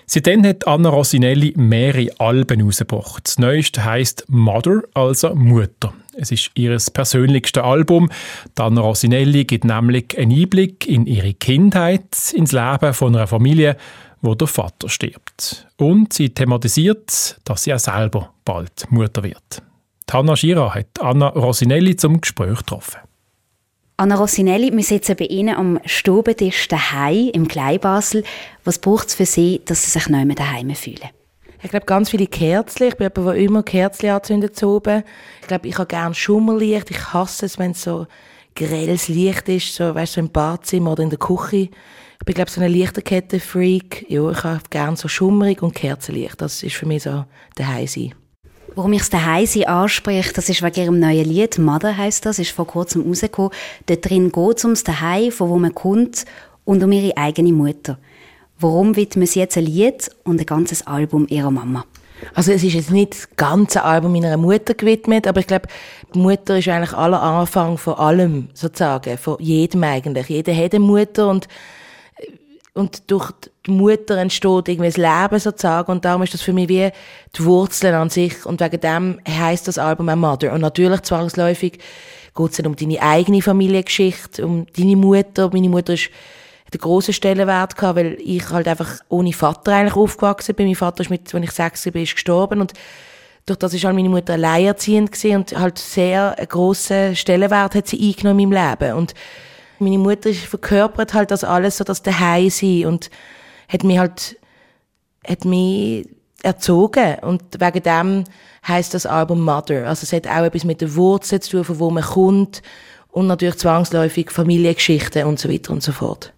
Seitdem 0.06 0.44
hat 0.46 0.68
Anna 0.68 0.90
Rossinelli 0.90 1.54
mehrere 1.56 2.10
Alben 2.18 2.60
herausgebracht. 2.60 3.26
Das 3.26 3.40
neueste 3.40 3.86
heisst 3.86 4.26
Mother, 4.28 4.82
also 4.94 5.34
Mutter. 5.34 5.94
Es 6.22 6.32
ist 6.32 6.52
ihr 6.54 6.78
persönlichstes 6.94 7.64
Album. 7.64 8.12
Anna 8.56 8.82
Rossinelli 8.82 9.44
gibt 9.46 9.66
nämlich 9.66 10.16
einen 10.20 10.32
Einblick 10.32 10.86
in 10.86 11.08
ihre 11.08 11.34
Kindheit, 11.34 12.32
ins 12.36 12.52
Leben 12.52 12.94
von 12.94 13.16
einer 13.16 13.26
Familie, 13.26 13.76
wo 14.22 14.36
der 14.36 14.48
Vater 14.48 14.88
stirbt. 14.88 15.68
Und 15.78 16.14
sie 16.14 16.30
thematisiert, 16.30 17.40
dass 17.44 17.64
sie 17.64 17.74
auch 17.74 17.80
selber 17.80 18.32
bald 18.46 18.92
Mutter 18.92 19.24
wird. 19.24 19.64
Hanna 20.12 20.36
Schira 20.36 20.76
hat 20.76 21.02
Anna 21.02 21.30
Rossinelli 21.30 21.96
zum 21.96 22.22
Gespräch 22.22 22.60
getroffen. 22.60 23.00
Anna 23.98 24.14
Rossinelli, 24.14 24.72
wir 24.72 24.84
sitzen 24.84 25.16
bei 25.16 25.26
Ihnen 25.26 25.56
am 25.56 25.80
Stubentisch 25.86 26.68
daheim 26.68 27.32
im 27.34 27.48
Kleinbasel. 27.48 28.24
Was 28.64 28.78
braucht 28.78 29.08
es 29.08 29.16
für 29.16 29.26
Sie, 29.26 29.62
dass 29.66 29.86
Sie 29.86 29.92
sich 29.92 30.08
mehr 30.08 30.26
daheim 30.36 30.76
fühlen? 30.76 31.10
Ich 31.64 31.70
glaube, 31.70 31.86
ganz 31.86 32.10
viele 32.10 32.28
Kerzen. 32.28 32.88
Ich 32.88 32.96
bin 32.96 33.12
jemand, 33.16 33.36
der 33.36 33.44
immer 33.44 33.64
Kerzen 33.64 34.10
anzündet 34.10 34.56
zu 34.56 34.68
oben. 34.68 35.04
Ich 35.42 35.48
glaube, 35.48 35.68
ich 35.68 35.78
habe 35.78 35.88
gerne 35.88 36.16
Schummerlicht. 36.16 36.90
Ich 36.90 37.14
hasse 37.14 37.46
es, 37.46 37.60
wenn 37.60 37.72
es 37.72 37.84
so 37.84 38.08
grelles 38.56 39.08
Licht 39.08 39.48
ist, 39.48 39.76
so, 39.76 39.94
weißt, 39.94 40.14
so 40.14 40.20
im 40.20 40.30
Badzimmer 40.30 40.94
oder 40.94 41.04
in 41.04 41.10
der 41.10 41.20
Küche. 41.20 41.70
Ich 42.20 42.26
bin, 42.26 42.36
glaube 42.36 42.52
so 42.52 42.62
ein 42.62 42.72
Lichterkette-Freak. 42.72 44.06
Ja, 44.10 44.30
ich 44.32 44.44
habe 44.44 44.62
gerne 44.70 44.98
so 44.98 45.08
schummerig 45.08 45.62
und 45.62 45.76
Kerzenlicht. 45.76 46.42
Das 46.42 46.64
ist 46.64 46.76
für 46.76 46.86
mich 46.86 47.04
so 47.04 47.26
daheim 47.56 47.88
sein. 47.88 48.14
Warum 48.74 48.94
ich 48.94 49.02
es 49.02 49.10
daheim 49.10 49.46
sie 49.46 49.68
anspreche, 49.68 50.32
das 50.34 50.48
ist 50.48 50.64
wegen 50.64 50.82
ihrem 50.82 51.00
neuen 51.00 51.26
Lied. 51.26 51.58
Mother 51.60 51.96
heißt 51.96 52.26
das, 52.26 52.40
ist 52.40 52.52
vor 52.52 52.66
kurzem 52.66 53.04
rausgekommen. 53.04 53.52
Dort 53.86 54.10
drin 54.10 54.32
geht 54.32 54.58
es 54.58 54.64
ums 54.64 54.84
Daheim, 54.84 55.32
von 55.32 55.50
wo 55.50 55.58
man 55.58 55.76
kommt 55.76 56.26
und 56.64 56.82
um 56.84 56.92
ihre 56.92 57.18
eigene 57.18 57.52
Mutter. 57.52 58.00
Warum 58.62 58.96
widmen 58.96 59.26
sie 59.26 59.40
jetzt 59.40 59.58
ein 59.58 59.66
Lied 59.66 60.12
und 60.24 60.40
ein 60.40 60.46
ganzes 60.46 60.86
Album 60.86 61.26
ihrer 61.30 61.50
Mama? 61.50 61.84
Also 62.36 62.52
es 62.52 62.64
ist 62.64 62.74
jetzt 62.74 62.92
nicht 62.92 63.14
das 63.14 63.28
ganze 63.36 63.84
Album 63.84 64.12
meiner 64.12 64.38
Mutter 64.38 64.76
gewidmet, 64.76 65.26
aber 65.26 65.40
ich 65.40 65.48
glaube, 65.48 65.68
die 66.14 66.20
Mutter 66.20 66.60
ist 66.60 66.68
eigentlich 66.68 66.94
aller 66.94 67.22
Anfang 67.22 67.80
von 67.80 67.96
allem, 67.96 68.50
sozusagen, 68.54 69.18
von 69.18 69.38
jedem 69.40 69.84
eigentlich. 69.84 70.30
Jeder 70.30 70.56
hat 70.56 70.76
eine 70.76 70.86
Mutter 70.86 71.28
und 71.30 71.48
und 72.74 73.12
durch 73.12 73.32
die 73.66 73.72
Mutter 73.72 74.18
entsteht 74.18 74.70
irgendwie 74.70 74.92
das 74.92 74.96
Leben 74.96 75.40
sozusagen 75.40 75.92
und 75.92 76.06
darum 76.06 76.24
ist 76.24 76.34
das 76.34 76.42
für 76.42 76.54
mich 76.54 76.70
wie 76.70 76.90
die 77.36 77.44
Wurzeln 77.44 77.94
an 77.94 78.10
sich 78.10 78.46
und 78.46 78.62
wegen 78.62 78.80
dem 78.80 79.20
heißt 79.28 79.68
das 79.68 79.78
Album 79.78 80.08
auch 80.08 80.16
Mother 80.16 80.54
und 80.54 80.62
natürlich 80.62 81.02
zwangsläufig 81.02 81.80
geht 82.34 82.50
es 82.50 82.58
dann 82.58 82.68
um 82.68 82.78
deine 82.78 83.02
eigene 83.02 83.42
Familiengeschichte, 83.42 84.46
um 84.46 84.68
deine 84.78 84.96
Mutter. 84.96 85.50
Meine 85.52 85.68
Mutter 85.68 85.96
ist 85.96 86.12
den 86.74 86.80
grossen 86.80 87.14
Stellenwert 87.14 87.76
gehabt, 87.76 87.98
weil 87.98 88.18
ich 88.20 88.50
halt 88.50 88.68
einfach 88.68 89.00
ohne 89.10 89.34
Vater 89.34 89.74
eigentlich 89.74 89.96
aufgewachsen 89.96 90.56
bin. 90.56 90.68
Mein 90.68 90.76
Vater 90.76 91.02
ist 91.02 91.10
mit, 91.10 91.34
als 91.34 91.44
ich 91.44 91.52
sechs 91.52 91.86
war, 91.86 91.96
ist 91.96 92.14
gestorben 92.14 92.62
und 92.62 92.74
durch 93.46 93.60
das 93.60 93.74
ist 93.74 93.84
halt 93.84 93.96
meine 93.96 94.10
Mutter 94.10 94.34
alleinerziehend 94.34 95.12
gewesen 95.12 95.38
und 95.38 95.60
halt 95.60 95.78
sehr 95.78 96.38
einen 96.38 96.48
grossen 96.48 97.16
Stellenwert 97.16 97.76
hat 97.76 97.88
sie 97.88 98.00
eingenommen 98.00 98.40
in 98.40 98.50
meinem 98.50 98.70
Leben 98.70 98.94
und 98.98 99.14
meine 99.80 99.98
Mutter 99.98 100.32
verkörpert 100.34 101.14
halt 101.14 101.32
das 101.32 101.44
alles 101.44 101.78
so, 101.78 101.84
das 101.84 102.04
daheim 102.04 102.50
sein 102.50 102.86
und 102.86 103.10
hat 103.68 103.84
mich 103.84 103.98
halt, 103.98 104.38
hat 105.28 105.44
mich 105.44 106.08
erzogen 106.44 107.16
und 107.22 107.42
wegen 107.60 107.84
dem 107.84 108.24
heißt 108.68 108.94
das 108.94 109.06
Album 109.06 109.42
Mother. 109.42 109.88
Also 109.88 110.04
es 110.04 110.14
hat 110.14 110.28
auch 110.28 110.44
etwas 110.44 110.64
mit 110.64 110.82
der 110.82 110.96
Wurzel 110.96 111.40
zu 111.40 111.52
tun, 111.52 111.64
von 111.64 111.80
wo 111.80 111.90
man 111.90 112.04
kommt 112.04 112.62
und 113.10 113.28
natürlich 113.28 113.58
zwangsläufig 113.58 114.30
Familiengeschichten 114.32 115.26
und 115.26 115.40
so 115.40 115.50
weiter 115.50 115.74
und 115.74 115.84
so 115.84 115.92
fort. 115.92 116.32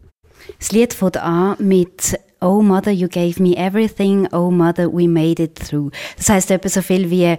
Das 0.59 0.71
Lied 0.71 0.93
fängt 0.93 1.17
an 1.17 1.55
mit 1.59 2.19
Oh 2.41 2.61
Mother, 2.61 2.91
you 2.91 3.07
gave 3.07 3.41
me 3.41 3.55
everything. 3.55 4.27
Oh 4.33 4.51
Mother, 4.51 4.91
we 4.91 5.07
made 5.07 5.41
it 5.41 5.55
through. 5.55 5.91
Das 6.17 6.29
heißt 6.29 6.51
etwas 6.51 6.73
so 6.73 6.81
viel 6.81 7.09
wie 7.09 7.37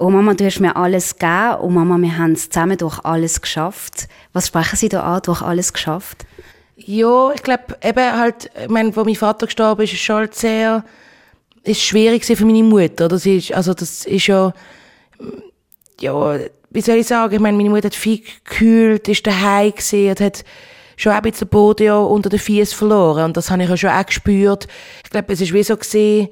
Oh 0.00 0.10
Mama, 0.10 0.34
du 0.34 0.44
hast 0.44 0.60
mir 0.60 0.76
alles 0.76 1.18
gegeben. 1.18 1.56
Oh 1.60 1.68
Mama, 1.68 1.98
wir 1.98 2.16
haben 2.16 2.32
es 2.32 2.48
zusammen 2.48 2.78
durch 2.78 3.04
alles 3.04 3.40
geschafft. 3.40 4.06
Was 4.32 4.46
sprechen 4.46 4.76
Sie 4.76 4.88
da 4.88 5.02
an, 5.02 5.22
durch 5.24 5.42
alles 5.42 5.72
geschafft? 5.72 6.24
Ja, 6.76 7.32
ich 7.32 7.42
glaube, 7.42 7.76
eben 7.82 8.12
halt, 8.12 8.48
ich 8.62 8.68
meine, 8.68 8.94
wo 8.94 9.02
mein 9.02 9.16
Vater 9.16 9.46
gestorben 9.46 9.82
ist, 9.82 9.94
ist 9.94 9.98
schon 9.98 10.16
halt 10.16 10.36
sehr, 10.36 10.84
ist 11.64 11.82
schwierig 11.82 12.24
für 12.24 12.44
meine 12.44 12.62
Mutter. 12.62 13.08
Das 13.08 13.26
ist, 13.26 13.52
also 13.52 13.74
das 13.74 14.06
ist 14.06 14.28
ja, 14.28 14.52
ja, 16.00 16.38
wie 16.70 16.80
soll 16.80 16.98
ich 16.98 17.08
sagen, 17.08 17.34
ich 17.34 17.40
meine, 17.40 17.56
meine 17.56 17.70
Mutter 17.70 17.86
hat 17.86 17.96
viel 17.96 18.22
gekühlt, 18.22 19.08
ist 19.08 19.26
daheim 19.26 19.72
gewesen 19.72 20.10
und 20.10 20.20
hat 20.20 20.44
schon 20.98 21.12
ein 21.12 21.22
bisschen 21.22 21.46
den 21.46 21.50
Boden 21.50 21.86
ja 21.86 21.96
unter 21.96 22.28
den 22.28 22.38
Füßen 22.38 22.76
verloren. 22.76 23.26
Und 23.26 23.36
das 23.36 23.50
habe 23.50 23.62
ich 23.62 23.70
ja 23.70 23.76
schon 23.76 23.90
auch 23.90 24.04
gespürt. 24.04 24.66
Ich 25.04 25.10
glaube, 25.10 25.32
es 25.32 25.40
ist 25.40 25.54
wie 25.54 25.62
so 25.62 25.76
gesehen, 25.76 26.28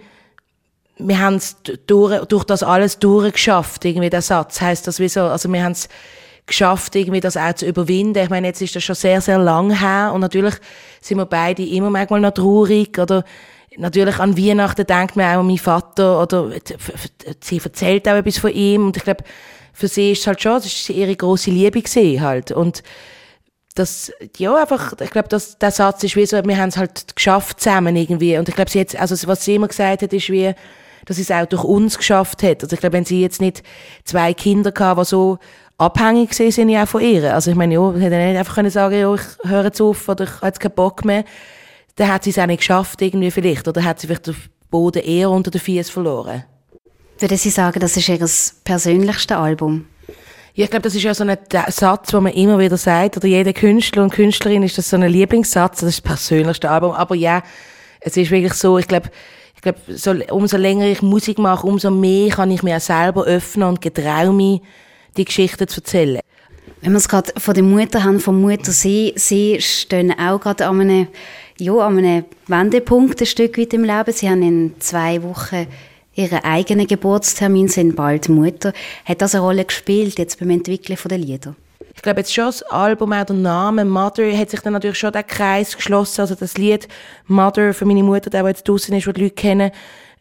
wir 0.99 1.19
haben 1.19 1.37
es 1.37 1.57
durch, 1.87 2.25
durch 2.27 2.45
das 2.45 2.63
alles 2.63 2.99
durchgeschafft, 2.99 3.85
irgendwie 3.85 4.11
der 4.11 4.23
Satz. 4.23 4.61
Heißt 4.61 4.87
das 4.87 4.99
wie 4.99 5.09
so, 5.09 5.23
also 5.23 5.51
wir 5.53 5.63
haben 5.63 5.73
es 5.73 5.89
geschafft, 6.47 6.97
irgendwie 6.97 7.21
das 7.21 7.37
auch 7.37 7.53
zu 7.53 7.67
überwinden. 7.67 8.23
Ich 8.23 8.31
meine, 8.31 8.49
jetzt 8.49 8.63
ist 8.63 8.75
das 8.75 8.85
schon 8.85 8.95
sehr, 8.95 9.21
sehr 9.21 9.39
lang 9.39 9.71
her 9.79 10.13
und 10.15 10.21
natürlich 10.21 10.55
sind 11.01 11.19
wir 11.19 11.27
beide 11.27 11.65
immer 11.65 11.91
manchmal 11.91 12.21
noch 12.21 12.33
traurig 12.33 12.99
oder 12.99 13.25
natürlich 13.77 14.19
an 14.19 14.39
Weihnachten 14.39 14.87
denkt 14.87 15.17
man 15.17 15.27
auch 15.27 15.41
an 15.41 15.47
meinen 15.47 15.59
Vater 15.59 16.23
oder 16.23 16.51
sie 17.41 17.61
erzählt 17.63 18.09
auch 18.09 18.15
etwas 18.15 18.39
von 18.39 18.53
ihm 18.53 18.87
und 18.87 18.97
ich 18.97 19.05
glaube, 19.05 19.25
für 19.73 19.89
sie 19.89 20.13
ist 20.13 20.21
es 20.21 20.27
halt 20.27 20.41
schon, 20.41 20.55
das 20.55 20.67
ist 20.67 20.89
ihre 20.89 21.15
große 21.15 21.51
Liebe 21.51 21.83
gesehen 21.83 22.23
halt 22.23 22.53
und 22.53 22.83
das, 23.77 24.13
ja, 24.39 24.55
einfach, 24.55 24.95
ich 25.01 25.11
glaube, 25.11 25.29
das, 25.29 25.59
der 25.59 25.71
Satz 25.71 26.03
ist 26.03 26.17
wie 26.17 26.27
so, 26.27 26.43
wir 26.43 26.57
haben 26.57 26.71
es 26.71 26.77
halt 26.77 27.15
geschafft 27.15 27.61
zusammen 27.61 27.95
irgendwie 27.95 28.37
und 28.39 28.49
ich 28.49 28.55
glaube, 28.55 28.71
sie 28.71 28.79
jetzt, 28.79 28.97
also 28.97 29.15
was 29.29 29.45
sie 29.45 29.55
immer 29.55 29.69
gesagt 29.69 30.03
hat, 30.03 30.13
ist 30.13 30.31
wie, 30.31 30.55
dass 31.05 31.17
sie 31.17 31.23
es 31.23 31.31
auch 31.31 31.47
durch 31.47 31.63
uns 31.63 31.97
geschafft 31.97 32.43
hat. 32.43 32.63
Also 32.63 32.75
ich 32.75 32.81
glaube, 32.81 32.95
wenn 32.95 33.05
sie 33.05 33.21
jetzt 33.21 33.41
nicht 33.41 33.63
zwei 34.05 34.35
Kinder 34.35 34.73
gehabt, 34.73 35.01
die 35.01 35.05
so 35.05 35.39
abhängig 35.79 36.35
sind, 36.35 36.53
sind 36.53 36.69
ja 36.69 36.85
auch 36.85 36.89
von 36.89 37.03
ihr. 37.03 37.35
Also 37.35 37.51
ich 37.51 37.57
meine, 37.57 37.75
ja, 37.75 37.93
sie 37.93 38.01
hätte 38.01 38.17
nicht 38.17 38.39
einfach 38.39 38.55
können 38.55 38.71
sagen, 38.71 38.99
ja, 38.99 39.15
ich 39.15 39.21
höre 39.45 39.65
jetzt 39.65 39.81
auf 39.81 40.09
oder 40.09 40.25
ich 40.25 40.37
habe 40.37 40.47
jetzt 40.47 40.61
keinen 40.61 40.75
Bock 40.75 41.05
mehr. 41.05 41.25
Dann 41.97 42.13
hat 42.13 42.25
sie 42.25 42.31
es 42.31 42.39
auch 42.39 42.47
nicht 42.47 42.59
geschafft 42.59 43.01
irgendwie 43.03 43.31
vielleicht 43.31 43.69
oder 43.69 43.85
hat 43.85 44.01
sie 44.01 44.07
vielleicht 44.07 44.27
den 44.27 44.37
Boden 44.71 45.03
eher 45.03 45.31
unter 45.31 45.51
den 45.51 45.61
Füßen 45.61 45.93
verloren. 45.93 46.45
Würden 47.19 47.39
Sie 47.39 47.51
sagen, 47.51 47.81
das 47.81 47.97
ist 47.97 48.09
Ihr 48.09 48.29
persönlichstes 48.65 49.37
Album? 49.37 49.87
Ja, 50.57 50.65
ich 50.65 50.71
glaube, 50.71 50.85
das 50.85 50.95
ist 50.95 51.03
ja 51.03 51.13
so 51.13 51.23
ein 51.23 51.37
Satz, 51.69 52.13
den 52.13 52.23
man 52.23 52.33
immer 52.33 52.59
wieder 52.59 52.79
sagt, 52.79 53.19
oder 53.19 53.27
jeder 53.27 53.53
Künstler 53.53 54.03
und 54.03 54.11
Künstlerin 54.11 54.63
ist 54.63 54.79
das 54.79 54.89
so 54.89 54.97
ein 54.97 55.03
Lieblingssatz, 55.03 55.81
das 55.81 55.91
ist 55.91 55.99
das 55.99 56.11
persönlichste 56.13 56.71
Album. 56.71 56.93
Aber 56.93 57.15
ja, 57.15 57.43
es 58.01 58.17
ist 58.17 58.31
wirklich 58.31 58.55
so, 58.55 58.79
ich 58.79 58.89
glaube, 58.89 59.11
ich 59.55 59.61
glaube, 59.61 59.79
so, 59.89 60.15
umso 60.31 60.57
länger 60.57 60.87
ich 60.87 61.03
Musik 61.03 61.37
mache, 61.37 61.67
umso 61.67 61.91
mehr 61.91 62.31
kann 62.31 62.51
ich 62.51 62.63
mir 62.63 62.79
auch 62.79 62.81
selber 62.81 63.25
öffnen 63.25 63.69
und 63.69 63.83
getraue 63.83 64.33
mich, 64.33 64.63
die 65.19 65.27
Geschichten 65.27 65.69
zu 65.69 65.83
erzählen. 65.83 66.21
Wenn 66.81 66.93
wir 66.93 66.99
es 66.99 67.09
gerade 67.09 67.33
von 67.37 67.53
der 67.53 67.63
Mutter 67.63 68.03
haben, 68.03 68.19
vom 68.19 68.41
Muttersee, 68.41 69.13
sie 69.15 69.61
stehen 69.61 70.19
auch 70.19 70.41
gerade 70.41 70.69
an 70.69 70.81
einem, 70.81 71.09
ja, 71.59 71.75
an 71.75 71.99
einem 71.99 72.25
Wendepunkt 72.47 73.21
ein 73.21 73.27
Stück 73.27 73.59
weit 73.59 73.75
im 73.75 73.85
Leben. 73.85 74.13
Sie 74.13 74.31
haben 74.31 74.41
in 74.41 74.75
zwei 74.79 75.23
Wochen 75.23 75.67
ihren 76.17 76.43
eigenen 76.43 76.87
Geburtstermin, 76.87 77.69
sind 77.69 77.95
bald 77.95 78.29
Mutter. 78.29 78.73
Hat 79.05 79.23
das 79.23 79.35
eine 79.35 79.45
Rolle 79.45 79.65
gespielt 79.65 80.19
jetzt 80.19 80.41
beim 80.41 80.51
Entwickeln 80.51 80.99
der 81.05 81.19
Lieder? 81.19 81.55
Ich 81.95 82.03
glaube, 82.03 82.21
jetzt 82.21 82.35
schon 82.35 82.47
das 82.47 82.63
Album, 82.65 83.13
auch 83.13 83.25
der 83.25 83.37
Name 83.37 83.85
Mother, 83.85 84.37
hat 84.37 84.51
sich 84.51 84.61
dann 84.61 84.75
natürlich 84.75 84.99
schon 84.99 85.13
der 85.13 85.23
Kreis 85.23 85.77
geschlossen. 85.77 86.23
Also 86.23 86.35
das 86.35 86.59
Lied 86.59 86.89
Mother 87.27 87.73
für 87.73 87.85
meine 87.85 88.03
Mutter, 88.03 88.31
der, 88.31 88.47
jetzt 88.47 88.69
draußen 88.69 88.95
ist, 88.95 89.07
wo 89.07 89.13
die 89.13 89.23
Leute 89.23 89.35
kennen, 89.35 89.71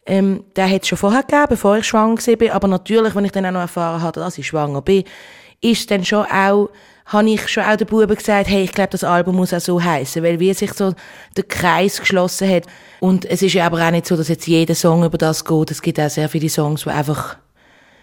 ähm, 0.06 0.44
der 0.54 0.70
hat 0.70 0.82
es 0.82 0.88
schon 0.88 0.98
vorher 0.98 1.22
gegeben, 1.22 1.46
bevor 1.48 1.78
ich 1.78 1.86
schwanger 1.86 2.16
war. 2.16 2.54
Aber 2.54 2.68
natürlich, 2.68 3.14
wenn 3.14 3.24
ich 3.24 3.32
dann 3.32 3.46
auch 3.46 3.52
noch 3.52 3.60
erfahren 3.60 4.02
habe, 4.02 4.20
dass 4.20 4.38
ich 4.38 4.46
schwanger 4.46 4.82
bin, 4.82 5.04
ist 5.60 5.90
dann 5.90 6.04
schon 6.04 6.24
auch, 6.26 6.70
habe 7.06 7.30
ich 7.30 7.48
schon 7.48 7.64
auch 7.64 7.76
den 7.76 7.86
Buben 7.86 8.14
gesagt, 8.14 8.48
hey, 8.48 8.64
ich 8.64 8.72
glaube, 8.72 8.90
das 8.90 9.04
Album 9.04 9.36
muss 9.36 9.54
auch 9.54 9.60
so 9.60 9.82
heißen, 9.82 10.22
weil 10.22 10.40
wie 10.40 10.52
sich 10.52 10.72
so 10.72 10.94
der 11.36 11.44
Kreis 11.44 12.00
geschlossen 12.00 12.48
hat. 12.50 12.64
Und 13.00 13.24
es 13.24 13.42
ist 13.42 13.54
ja 13.54 13.66
aber 13.66 13.86
auch 13.86 13.90
nicht 13.90 14.06
so, 14.06 14.16
dass 14.16 14.28
jetzt 14.28 14.46
jeder 14.46 14.74
Song 14.74 15.04
über 15.04 15.18
das 15.18 15.44
geht. 15.44 15.70
Es 15.70 15.82
gibt 15.82 16.00
auch 16.00 16.10
sehr 16.10 16.28
viele 16.28 16.48
Songs, 16.48 16.82
die 16.82 16.90
einfach 16.90 17.36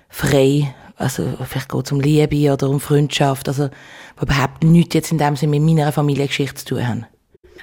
frei, 0.10 0.74
also 0.96 1.34
vielleicht 1.46 1.70
geht 1.70 1.86
es 1.86 1.92
um 1.92 2.00
Liebe 2.00 2.54
oder 2.54 2.70
um 2.70 2.80
Freundschaft, 2.80 3.48
also 3.48 3.68
die 3.68 4.24
überhaupt 4.24 4.64
nichts 4.64 4.96
jetzt 4.96 5.12
in 5.12 5.18
dem 5.18 5.36
Sinne 5.36 5.60
mit 5.60 5.76
meiner 5.76 5.92
Familiengeschichte 5.92 6.64
zu 6.64 6.76
tun 6.76 6.88
haben. 6.88 7.06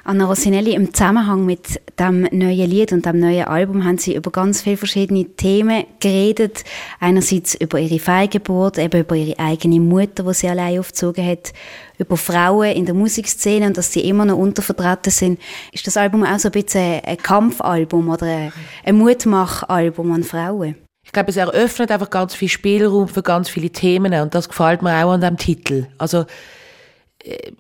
Anna 0.04 0.24
Rossinelli, 0.24 0.74
im 0.74 0.94
Zusammenhang 0.94 1.44
mit 1.44 1.80
dem 1.98 2.22
neuen 2.32 2.70
Lied 2.70 2.92
und 2.92 3.04
dem 3.04 3.18
neuen 3.18 3.44
Album 3.44 3.84
haben 3.84 3.98
Sie 3.98 4.14
über 4.14 4.30
ganz 4.30 4.62
viele 4.62 4.78
verschiedene 4.78 5.24
Themen 5.24 5.84
geredet. 6.00 6.64
Einerseits 7.00 7.54
über 7.54 7.78
Ihre 7.78 7.98
Fehlgeburt, 7.98 8.78
eben 8.78 9.00
über 9.00 9.14
Ihre 9.14 9.38
eigene 9.38 9.78
Mutter, 9.78 10.22
die 10.22 10.34
Sie 10.34 10.48
allein 10.48 10.78
aufgezogen 10.78 11.26
hat, 11.26 11.52
über 11.98 12.16
Frauen 12.16 12.72
in 12.72 12.86
der 12.86 12.94
Musikszene 12.94 13.66
und 13.66 13.76
dass 13.76 13.92
sie 13.92 14.00
immer 14.00 14.24
noch 14.24 14.38
untervertreten 14.38 15.12
sind. 15.12 15.40
Ist 15.70 15.86
das 15.86 15.98
Album 15.98 16.24
auch 16.24 16.38
so 16.38 16.48
ein 16.48 16.52
bisschen 16.52 17.00
ein 17.04 17.18
Kampfalbum 17.18 18.08
oder 18.08 18.50
ein 18.84 18.96
Mutmachalbum 18.96 20.12
an 20.12 20.24
Frauen? 20.24 20.76
Ich 21.04 21.12
glaube, 21.12 21.30
es 21.30 21.36
eröffnet 21.36 21.90
einfach 21.90 22.10
ganz 22.10 22.34
viel 22.34 22.48
Spielraum 22.48 23.08
für 23.08 23.22
ganz 23.22 23.48
viele 23.48 23.70
Themen 23.70 24.14
und 24.14 24.34
das 24.34 24.48
gefällt 24.48 24.80
mir 24.80 25.04
auch 25.04 25.12
an 25.12 25.20
dem 25.20 25.36
Titel. 25.36 25.86
Also 25.98 26.24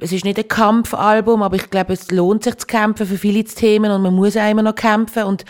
es 0.00 0.12
ist 0.12 0.24
nicht 0.24 0.38
ein 0.38 0.48
Kampfalbum, 0.48 1.42
aber 1.42 1.56
ich 1.56 1.70
glaube, 1.70 1.92
es 1.92 2.10
lohnt 2.10 2.44
sich 2.44 2.56
zu 2.56 2.66
kämpfen 2.66 3.06
für 3.06 3.18
viele 3.18 3.44
Themen 3.44 3.90
und 3.90 4.02
man 4.02 4.14
muss 4.14 4.36
auch 4.36 4.50
immer 4.50 4.62
noch 4.62 4.74
kämpfen 4.74 5.24
und 5.24 5.44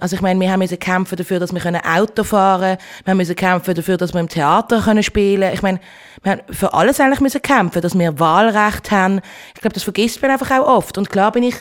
also 0.00 0.16
ich 0.16 0.22
meine, 0.22 0.38
wir 0.40 0.50
haben 0.50 0.58
müssen 0.58 0.78
kämpfen 0.78 1.16
dafür, 1.16 1.38
dass 1.38 1.54
wir 1.54 1.82
Auto 1.96 2.24
fahren 2.24 2.76
können. 2.76 2.78
Wir 3.04 3.14
müssen 3.14 3.36
kämpfen 3.36 3.74
dafür, 3.74 3.96
dass 3.96 4.12
wir 4.12 4.20
im 4.20 4.28
Theater 4.28 5.02
spielen 5.02 5.40
können. 5.40 5.54
Ich 5.54 5.62
meine, 5.62 5.80
wir 6.22 6.32
haben 6.32 6.42
für 6.50 6.74
alles 6.74 7.00
eigentlich 7.00 7.20
müssen 7.20 7.40
kämpfen, 7.40 7.80
dass 7.80 7.96
wir 7.96 8.18
Wahlrecht 8.18 8.90
haben. 8.90 9.20
Ich 9.54 9.60
glaube, 9.60 9.74
das 9.74 9.84
vergisst 9.84 10.20
man 10.20 10.32
einfach 10.32 10.50
auch 10.50 10.66
oft. 10.66 10.98
Und 10.98 11.10
klar 11.10 11.32
bin 11.32 11.44
ich 11.44 11.54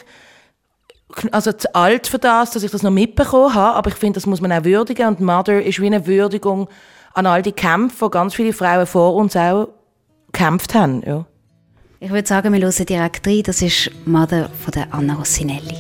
also 1.32 1.54
zu 1.54 1.74
alt 1.76 2.08
für 2.08 2.18
das, 2.18 2.52
dass 2.52 2.64
ich 2.64 2.72
das 2.72 2.82
noch 2.82 2.92
mitbekommen 2.92 3.54
habe, 3.54 3.78
aber 3.78 3.92
ich 3.92 3.96
finde, 3.96 4.18
das 4.18 4.26
muss 4.26 4.42
man 4.42 4.52
auch 4.52 4.64
würdigen 4.64 5.08
und 5.08 5.22
Mother 5.22 5.64
ist 5.64 5.80
wie 5.80 5.86
eine 5.86 6.08
Würdigung 6.08 6.68
an 7.14 7.28
all 7.28 7.44
die 7.44 7.52
Kämpfe, 7.52 8.06
die 8.06 8.12
ganz 8.12 8.34
viele 8.34 8.52
Frauen 8.52 8.88
vor 8.88 9.14
uns 9.16 9.36
auch 9.36 9.70
gekämpft 10.32 10.74
haben. 10.74 11.04
Ja. 11.06 11.26
Ich 12.04 12.10
würde 12.10 12.28
sagen, 12.28 12.52
wir 12.52 12.60
hören 12.60 12.86
direkt 12.86 13.26
rein. 13.26 13.44
Das 13.44 13.62
ist 13.62 13.90
Mother 14.06 14.50
von 14.50 14.74
der 14.74 14.94
Anna 14.94 15.14
Rossinelli. 15.14 15.78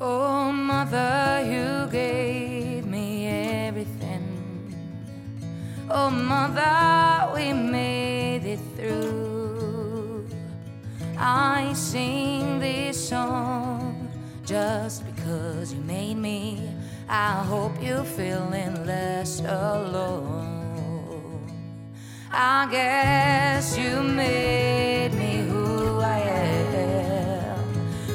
Oh, 0.00 0.50
Mother, 0.50 1.40
you 1.44 1.88
gave 1.92 2.84
me 2.88 3.28
everything. 3.68 4.74
Oh, 5.88 6.10
Mother, 6.10 7.30
we 7.36 7.52
made 7.52 8.44
it 8.44 8.58
through. 8.76 10.24
I 11.16 11.72
sing 11.72 12.58
this 12.58 13.10
song 13.10 13.94
just 14.44 15.04
because 15.06 15.72
you 15.72 15.80
made 15.86 16.16
me. 16.16 16.58
I 17.08 17.44
hope 17.48 17.80
you're 17.80 18.02
feeling 18.02 18.84
less 18.84 19.38
alone. 19.38 20.49
I 22.32 22.68
guess 22.70 23.76
you 23.76 24.02
made 24.02 25.12
me 25.14 25.38
who 25.48 25.98
I 25.98 26.20
am. 26.20 27.58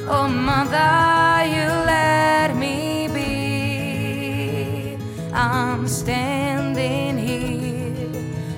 Oh, 0.08 0.30
mother, 0.30 1.46
you 1.54 1.68
let 1.86 2.56
me 2.56 3.10
be. 3.14 4.98
I'm 5.34 5.86
standing 5.86 7.18
here 7.18 8.10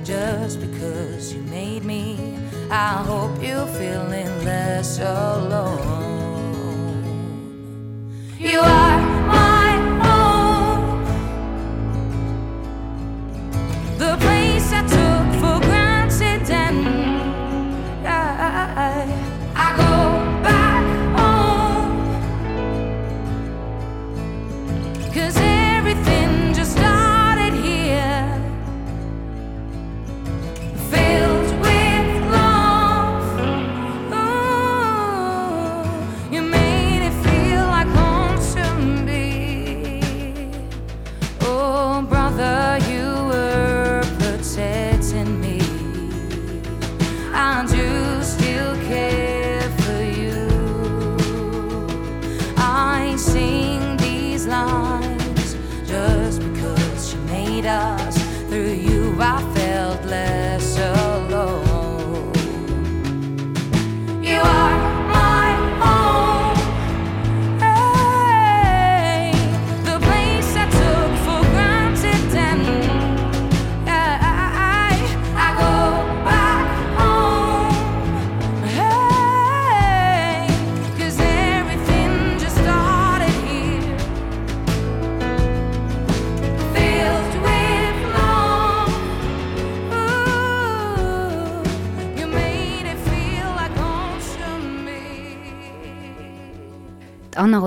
just 0.03 0.61
because 0.61 1.33
you 1.33 1.41
made 1.43 1.83
me. 1.83 2.37
I 2.69 3.01
hope 3.03 3.41
you're 3.41 3.65
feeling 3.65 4.45
less 4.45 4.99
alone. 4.99 6.05
You 8.37 8.59
are 8.59 8.96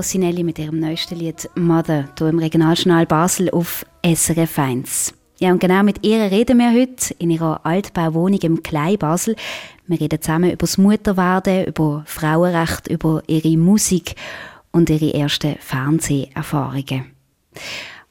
Rossinelli 0.00 0.44
mit 0.44 0.58
ihrem 0.58 0.80
neuesten 0.80 1.18
Lied 1.18 1.50
Mother, 1.56 2.08
hier 2.16 2.28
im 2.28 2.38
Regionaljournal 2.38 3.04
Basel 3.04 3.50
auf 3.50 3.84
SRF 4.02 4.58
1. 4.58 5.12
Ja, 5.40 5.50
und 5.52 5.58
genau 5.58 5.82
mit 5.82 6.06
ihr 6.06 6.30
reden 6.30 6.56
wir 6.56 6.72
heute 6.72 7.12
in 7.18 7.28
ihrer 7.28 7.66
Altbauwohnung 7.66 8.40
im 8.40 8.62
Klei 8.62 8.96
Basel. 8.96 9.36
Wir 9.86 10.00
reden 10.00 10.22
zusammen 10.22 10.52
über 10.52 10.60
das 10.60 10.78
Mutterwerden, 10.78 11.66
über 11.66 12.02
Frauenrecht, 12.06 12.88
über 12.88 13.22
ihre 13.26 13.58
Musik 13.58 14.14
und 14.70 14.88
ihre 14.88 15.12
ersten 15.12 15.56
Fernseherfahrungen. 15.60 17.10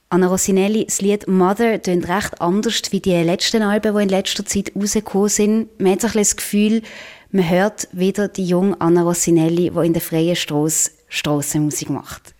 Anna 0.09 0.27
Rossinelli, 0.27 0.85
das 0.85 1.01
Lied 1.01 1.27
Mother 1.27 1.81
tönt 1.81 2.07
recht 2.07 2.39
anders 2.39 2.83
wie 2.91 2.99
die 2.99 3.13
letzten 3.13 3.63
Alben, 3.63 3.95
die 3.95 4.03
in 4.03 4.09
letzter 4.09 4.45
Zeit 4.45 4.73
rausgekommen 4.75 5.29
sind. 5.29 5.79
Man 5.79 5.93
hat 5.93 6.03
ein 6.03 6.11
bisschen 6.11 6.19
das 6.19 6.35
Gefühl, 6.35 6.81
man 7.31 7.49
hört 7.49 7.87
wieder 7.93 8.27
die 8.27 8.45
junge 8.45 8.79
Anna 8.79 9.01
Rossinelli, 9.01 9.71
die 9.71 9.85
in 9.87 9.93
der 9.93 10.03
freien 10.03 10.35
Strasse 10.35 10.98
Strassenmusik 11.09 11.89
macht. 11.89 12.33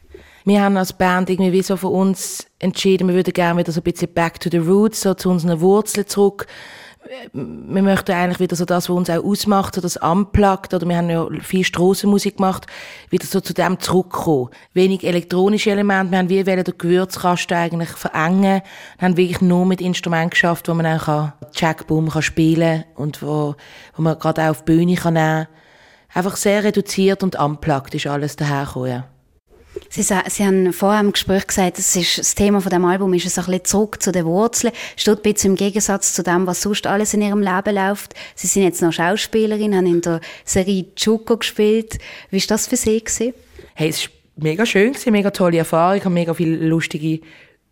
Wir 0.46 0.64
haben 0.64 0.78
als 0.78 0.94
Band 0.94 1.30
irgendwie 1.30 1.52
wie 1.52 1.62
so 1.62 1.76
für 1.78 1.90
uns 1.90 2.48
entschieden, 2.60 3.08
wir 3.08 3.16
würden 3.16 3.34
gerne 3.34 3.60
wieder 3.60 3.72
so 3.72 3.82
ein 3.82 3.84
bisschen 3.84 4.14
back 4.14 4.40
to 4.40 4.50
the 4.50 4.58
roots, 4.58 5.02
so 5.02 5.14
zu 5.14 5.30
unseren 5.30 5.60
Wurzeln 5.62 6.08
zurück. 6.08 6.48
Wir 7.34 7.82
möchten 7.82 8.12
eigentlich 8.12 8.40
wieder 8.40 8.56
so 8.56 8.66
das, 8.66 8.90
was 8.90 8.96
uns 8.96 9.10
auch 9.10 9.24
ausmacht, 9.24 9.76
so 9.76 9.82
das 9.82 9.98
Unplugged, 9.98 10.74
oder 10.74 10.88
wir 10.88 10.98
haben 10.98 11.10
ja 11.10 11.28
viel 11.42 11.64
Strassenmusik 11.64 12.38
gemacht, 12.38 12.68
wieder 13.10 13.26
so 13.26 13.42
zu 13.42 13.54
dem 13.54 13.80
zurückkommen. 13.80 14.50
Wenig 14.74 15.04
elektronische 15.04 15.72
Elemente, 15.72 16.12
wir 16.12 16.20
haben 16.20 16.30
wie 16.30 16.46
wollen 16.46 16.64
den 16.64 16.78
Gewürzkasten 16.78 17.58
eigentlich 17.58 17.90
verengen, 17.90 18.62
wir 18.98 19.08
haben 19.08 19.18
wirklich 19.18 19.42
nur 19.42 19.66
mit 19.66 19.82
Instrumenten 19.82 20.32
geschafft, 20.32 20.68
wo 20.68 20.74
man 20.74 21.00
kann 21.00 21.34
Jackboom 21.54 22.10
kann 22.10 22.22
spielen 22.22 22.84
und 22.96 23.22
wo, 23.22 23.56
wo 23.96 24.02
man 24.02 24.20
gerade 24.20 24.44
auch 24.44 24.50
auf 24.50 24.64
die 24.64 24.74
Bühne 24.74 24.96
kann 24.96 25.14
nehmen. 25.14 25.48
Einfach 26.14 26.36
sehr 26.36 26.64
reduziert 26.64 27.24
und 27.24 27.38
unplugged 27.38 27.94
ist 27.96 28.08
alles 28.08 28.36
dahergekommen, 28.36 28.90
ja. 28.90 29.08
Sie, 29.90 30.04
Sie 30.04 30.46
haben 30.46 30.74
vorher 30.74 31.00
im 31.00 31.12
Gespräch 31.12 31.48
gesagt, 31.48 31.78
das, 31.78 31.96
ist, 31.96 32.18
das 32.18 32.36
Thema 32.36 32.60
von 32.60 32.70
dem 32.70 32.86
Album 32.86 33.14
ist 33.14 33.26
ein 33.26 33.46
bisschen 33.46 33.66
zurück 33.66 34.02
zu 34.02 34.12
den 34.12 34.26
Wurzeln. 34.26 34.74
Steht 34.96 35.20
ein 35.20 35.34
bisschen 35.34 35.52
im 35.52 35.56
Gegensatz 35.56 36.14
zu 36.14 36.24
dem, 36.24 36.48
was 36.48 36.62
sonst 36.62 36.86
alles 36.88 37.14
in 37.14 37.22
Ihrem 37.22 37.42
Leben 37.42 37.76
läuft. 37.76 38.14
Sie 38.36 38.48
sind 38.48 38.64
jetzt 38.64 38.82
noch 38.82 38.92
Schauspielerin, 38.92 39.76
haben 39.76 39.86
in 39.86 40.02
der 40.02 40.22
Serie 40.44 40.86
Chuko 40.96 41.38
gespielt. 41.38 41.98
Wie 42.30 42.40
war 42.40 42.48
das 42.48 42.68
für 42.68 42.76
Sie? 42.76 43.00
Gewesen? 43.00 43.34
Hey, 43.74 43.90
es 43.90 44.04
war 44.04 44.12
mega 44.36 44.66
schön, 44.66 44.94
gewesen, 44.94 45.12
mega 45.12 45.32
tolle 45.32 45.58
Erfahrung, 45.58 45.98
ich 45.98 46.06
habe 46.06 46.14
mega 46.14 46.34
viele 46.34 46.68
lustige, 46.68 47.22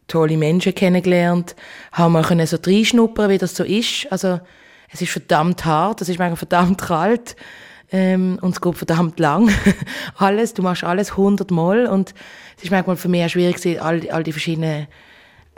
tolle 0.07 0.37
Menschen 0.37 0.73
kennengelernt, 0.73 1.55
habe 1.91 2.11
mal 2.11 2.23
können 2.23 2.47
so 2.47 2.57
reinschnuppern, 2.65 3.29
wie 3.29 3.37
das 3.37 3.55
so 3.55 3.63
ist. 3.63 4.07
Also, 4.09 4.39
es 4.91 5.01
ist 5.01 5.11
verdammt 5.11 5.65
hart, 5.65 6.01
es 6.01 6.09
ist 6.09 6.17
manchmal 6.17 6.37
verdammt 6.37 6.81
kalt, 6.81 7.35
ähm, 7.91 8.37
und 8.41 8.51
es 8.51 8.61
geht 8.61 8.75
verdammt 8.75 9.19
lang. 9.19 9.49
alles, 10.17 10.53
du 10.53 10.61
machst 10.61 10.83
alles 10.83 11.15
hundertmal 11.15 11.87
und 11.87 12.13
es 12.57 12.63
ist 12.63 12.71
manchmal 12.71 12.97
für 12.97 13.07
mich 13.07 13.25
auch 13.25 13.29
schwierig 13.29 13.57
gewesen, 13.57 13.79
all, 13.79 14.09
all 14.09 14.23
die 14.23 14.31
verschiedenen 14.31 14.87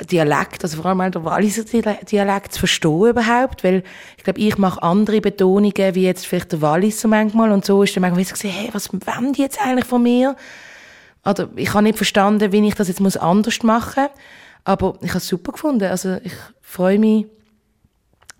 Dialekt, 0.05 0.63
also 0.63 0.77
vor 0.77 0.85
allem 0.85 1.01
auch 1.01 1.09
der 1.09 1.25
Walliser 1.25 1.63
Dialekt- 1.63 2.53
zu 2.53 2.59
verstehen 2.59 3.09
überhaupt, 3.09 3.63
weil 3.63 3.83
ich 4.17 4.23
glaube, 4.23 4.39
ich 4.39 4.57
mache 4.57 4.81
andere 4.81 5.19
Betonungen, 5.19 5.95
wie 5.95 6.03
jetzt 6.03 6.25
vielleicht 6.25 6.51
der 6.51 6.61
Walliser 6.61 7.07
manchmal 7.07 7.51
und 7.51 7.65
so 7.65 7.83
ist 7.83 7.95
dann 7.95 8.01
manchmal 8.01 8.23
so 8.23 8.33
gesehen, 8.33 8.51
hey, 8.51 8.69
was 8.71 8.93
wollen 8.93 9.33
die 9.33 9.41
jetzt 9.41 9.61
eigentlich 9.61 9.85
von 9.85 10.03
mir? 10.03 10.35
Oder 11.25 11.49
ich 11.55 11.73
habe 11.73 11.83
nicht 11.83 11.97
verstanden, 11.97 12.51
wie 12.51 12.65
ich 12.65 12.75
das 12.75 12.87
jetzt 12.87 13.01
anders 13.01 13.61
machen 13.63 14.03
muss, 14.03 14.11
aber 14.63 14.97
ich 15.01 15.09
habe 15.09 15.17
es 15.17 15.27
super 15.27 15.51
gefunden, 15.51 15.83
also 15.83 16.17
ich 16.23 16.33
freue 16.61 16.99
mich, 16.99 17.25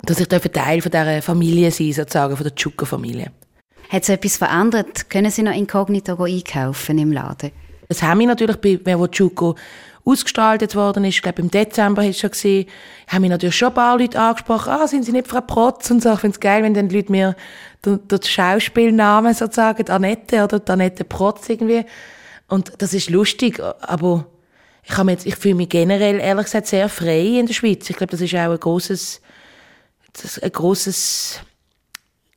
dass 0.03 0.19
ich 0.19 0.27
Teil 0.27 0.81
von 0.81 0.91
dieser 0.91 1.21
Familie 1.21 1.71
sein 1.71 1.91
sozusagen, 1.91 2.37
von 2.37 2.43
der 2.45 2.55
Tschucker-Familie. 2.55 3.31
Hat 3.89 4.05
sich 4.05 4.15
etwas 4.15 4.37
verändert? 4.37 5.09
Können 5.09 5.31
Sie 5.31 5.41
noch 5.41 5.55
inkognito 5.55 6.21
einkaufen 6.23 6.99
im 6.99 7.11
Laden? 7.11 7.51
Das 7.87 8.03
haben 8.03 8.19
wir 8.19 8.27
natürlich, 8.27 8.57
bei, 8.57 8.79
wenn 8.83 8.99
wo 8.99 9.07
Chuko 9.07 9.55
ausgestrahlt 10.05 10.75
worden 10.75 11.03
ist, 11.05 11.15
ich 11.15 11.21
glaube 11.21 11.41
im 11.41 11.49
Dezember 11.51 12.05
ist 12.05 12.19
schon 12.19 12.29
gesehen, 12.29 12.67
haben 13.07 13.23
wir 13.23 13.29
natürlich 13.31 13.55
schon 13.55 13.69
ein 13.69 13.73
paar 13.73 13.97
Leute 13.97 14.19
angesprochen, 14.19 14.69
ah, 14.71 14.87
sind 14.87 15.05
Sie 15.05 15.11
nicht 15.11 15.27
Frau 15.27 15.41
Protz 15.41 15.89
und 15.89 16.03
so. 16.03 16.13
Ich 16.13 16.19
finde 16.19 16.35
es 16.35 16.39
geil, 16.39 16.63
wenn 16.63 16.73
dann 16.73 16.89
die 16.89 16.97
Leute 16.97 17.11
mir 17.11 17.35
den, 17.83 18.07
den 18.07 18.21
Schauspielnamen 18.21 19.33
sozusagen, 19.33 19.83
die 19.83 19.91
Annette 19.91 20.43
oder 20.43 20.59
die 20.59 20.71
Annette 20.71 21.03
Protz 21.03 21.49
irgendwie. 21.49 21.83
Und 22.47 22.73
das 22.77 22.93
ist 22.93 23.09
lustig, 23.09 23.59
aber 23.59 24.25
ich, 24.83 24.95
habe 24.97 25.17
ich 25.23 25.35
fühle 25.35 25.55
mich 25.55 25.69
generell, 25.69 26.19
ehrlich 26.19 26.45
gesagt, 26.45 26.67
sehr 26.67 26.89
frei 26.89 27.39
in 27.39 27.47
der 27.47 27.53
Schweiz. 27.53 27.89
Ich 27.89 27.95
glaube, 27.95 28.11
das 28.11 28.21
ist 28.21 28.33
auch 28.35 28.51
ein 28.51 28.59
großes, 28.59 29.21
ein 30.41 30.51
großes 30.51 31.41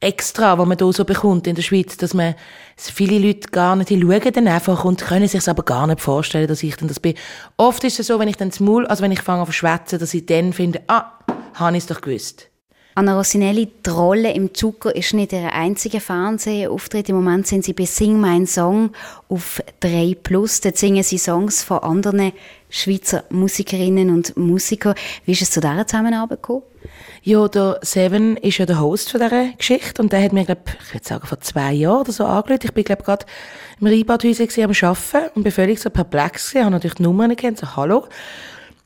Extra, 0.02 0.58
was 0.58 0.66
man 0.66 0.76
hier 0.76 0.92
so 0.92 1.04
bekommt 1.04 1.46
in 1.46 1.54
der 1.54 1.62
Schweiz, 1.62 1.96
dass 1.96 2.12
man, 2.12 2.34
viele 2.76 3.24
Leute 3.24 3.48
gar 3.50 3.76
nicht, 3.76 3.88
schauen 3.90 4.32
dann 4.32 4.48
einfach 4.48 4.84
und 4.84 5.00
können 5.00 5.28
sich 5.28 5.48
aber 5.48 5.62
gar 5.62 5.86
nicht 5.86 6.00
vorstellen, 6.00 6.48
dass 6.48 6.62
ich 6.64 6.76
dann 6.76 6.88
das 6.88 6.98
bin. 6.98 7.14
Oft 7.56 7.84
ist 7.84 8.00
es 8.00 8.08
so, 8.08 8.18
wenn 8.18 8.26
ich 8.26 8.36
dann 8.36 8.50
das 8.50 8.58
Maul, 8.58 8.84
also 8.86 9.02
wenn 9.04 9.12
ich 9.12 9.22
fange 9.22 9.42
an 9.42 9.46
zu 9.46 9.52
schwätzen, 9.52 10.00
dass 10.00 10.12
ich 10.12 10.26
dann 10.26 10.52
finde, 10.52 10.82
ah, 10.88 11.12
habe 11.54 11.76
ich 11.76 11.84
es 11.84 11.86
doch 11.86 12.00
gewusst. 12.00 12.51
Anna 12.94 13.16
Rossinelli, 13.16 13.70
die 13.86 13.90
Rolle 13.90 14.32
im 14.34 14.52
Zucker 14.52 14.94
ist 14.94 15.14
nicht 15.14 15.32
Ihr 15.32 15.50
einziger 15.50 15.98
Fernsehauftritt. 15.98 17.08
Im 17.08 17.16
Moment 17.16 17.46
sind 17.46 17.64
Sie 17.64 17.72
bei 17.72 17.86
Sing 17.86 18.20
Mein 18.20 18.46
Song 18.46 18.90
auf 19.30 19.62
3 19.80 20.14
Plus. 20.22 20.60
Dort 20.60 20.76
singen 20.76 21.02
Sie 21.02 21.16
Songs 21.16 21.62
von 21.62 21.78
anderen 21.78 22.32
Schweizer 22.68 23.24
Musikerinnen 23.30 24.10
und 24.10 24.36
Musikern. 24.36 24.94
Wie 25.24 25.32
ist 25.32 25.40
es 25.40 25.50
zu 25.50 25.60
dieser 25.60 25.86
Zusammenarbeit 25.86 26.42
gekommen? 26.42 26.64
Ja, 27.22 27.48
der 27.48 27.78
Seven 27.80 28.36
ist 28.36 28.58
ja 28.58 28.66
der 28.66 28.78
Host 28.78 29.10
von 29.10 29.20
dieser 29.20 29.52
Geschichte 29.56 30.02
und 30.02 30.12
der 30.12 30.22
hat 30.22 30.34
mir, 30.34 30.44
glaub, 30.44 30.68
ich 30.84 30.92
würde 30.92 31.06
sagen, 31.08 31.26
vor 31.26 31.40
zwei 31.40 31.72
Jahren 31.72 32.02
oder 32.02 32.12
so 32.12 32.26
angerufen. 32.26 32.60
Ich 32.64 32.74
bin, 32.74 32.84
glaube 32.84 33.04
gerade 33.04 33.24
im 33.80 33.86
gewesen, 33.86 34.64
am 34.64 34.70
Arbeiten 34.70 35.30
und 35.34 35.44
bin 35.44 35.52
völlig 35.52 35.80
so 35.80 35.88
perplex 35.88 36.50
gewesen, 36.50 36.64
habe 36.66 36.74
natürlich 36.74 36.96
die 36.96 37.04
Nummer 37.04 37.26
nicht 37.26 37.40
gekannt, 37.40 37.58
so 37.58 37.74
«Hallo». 37.74 38.06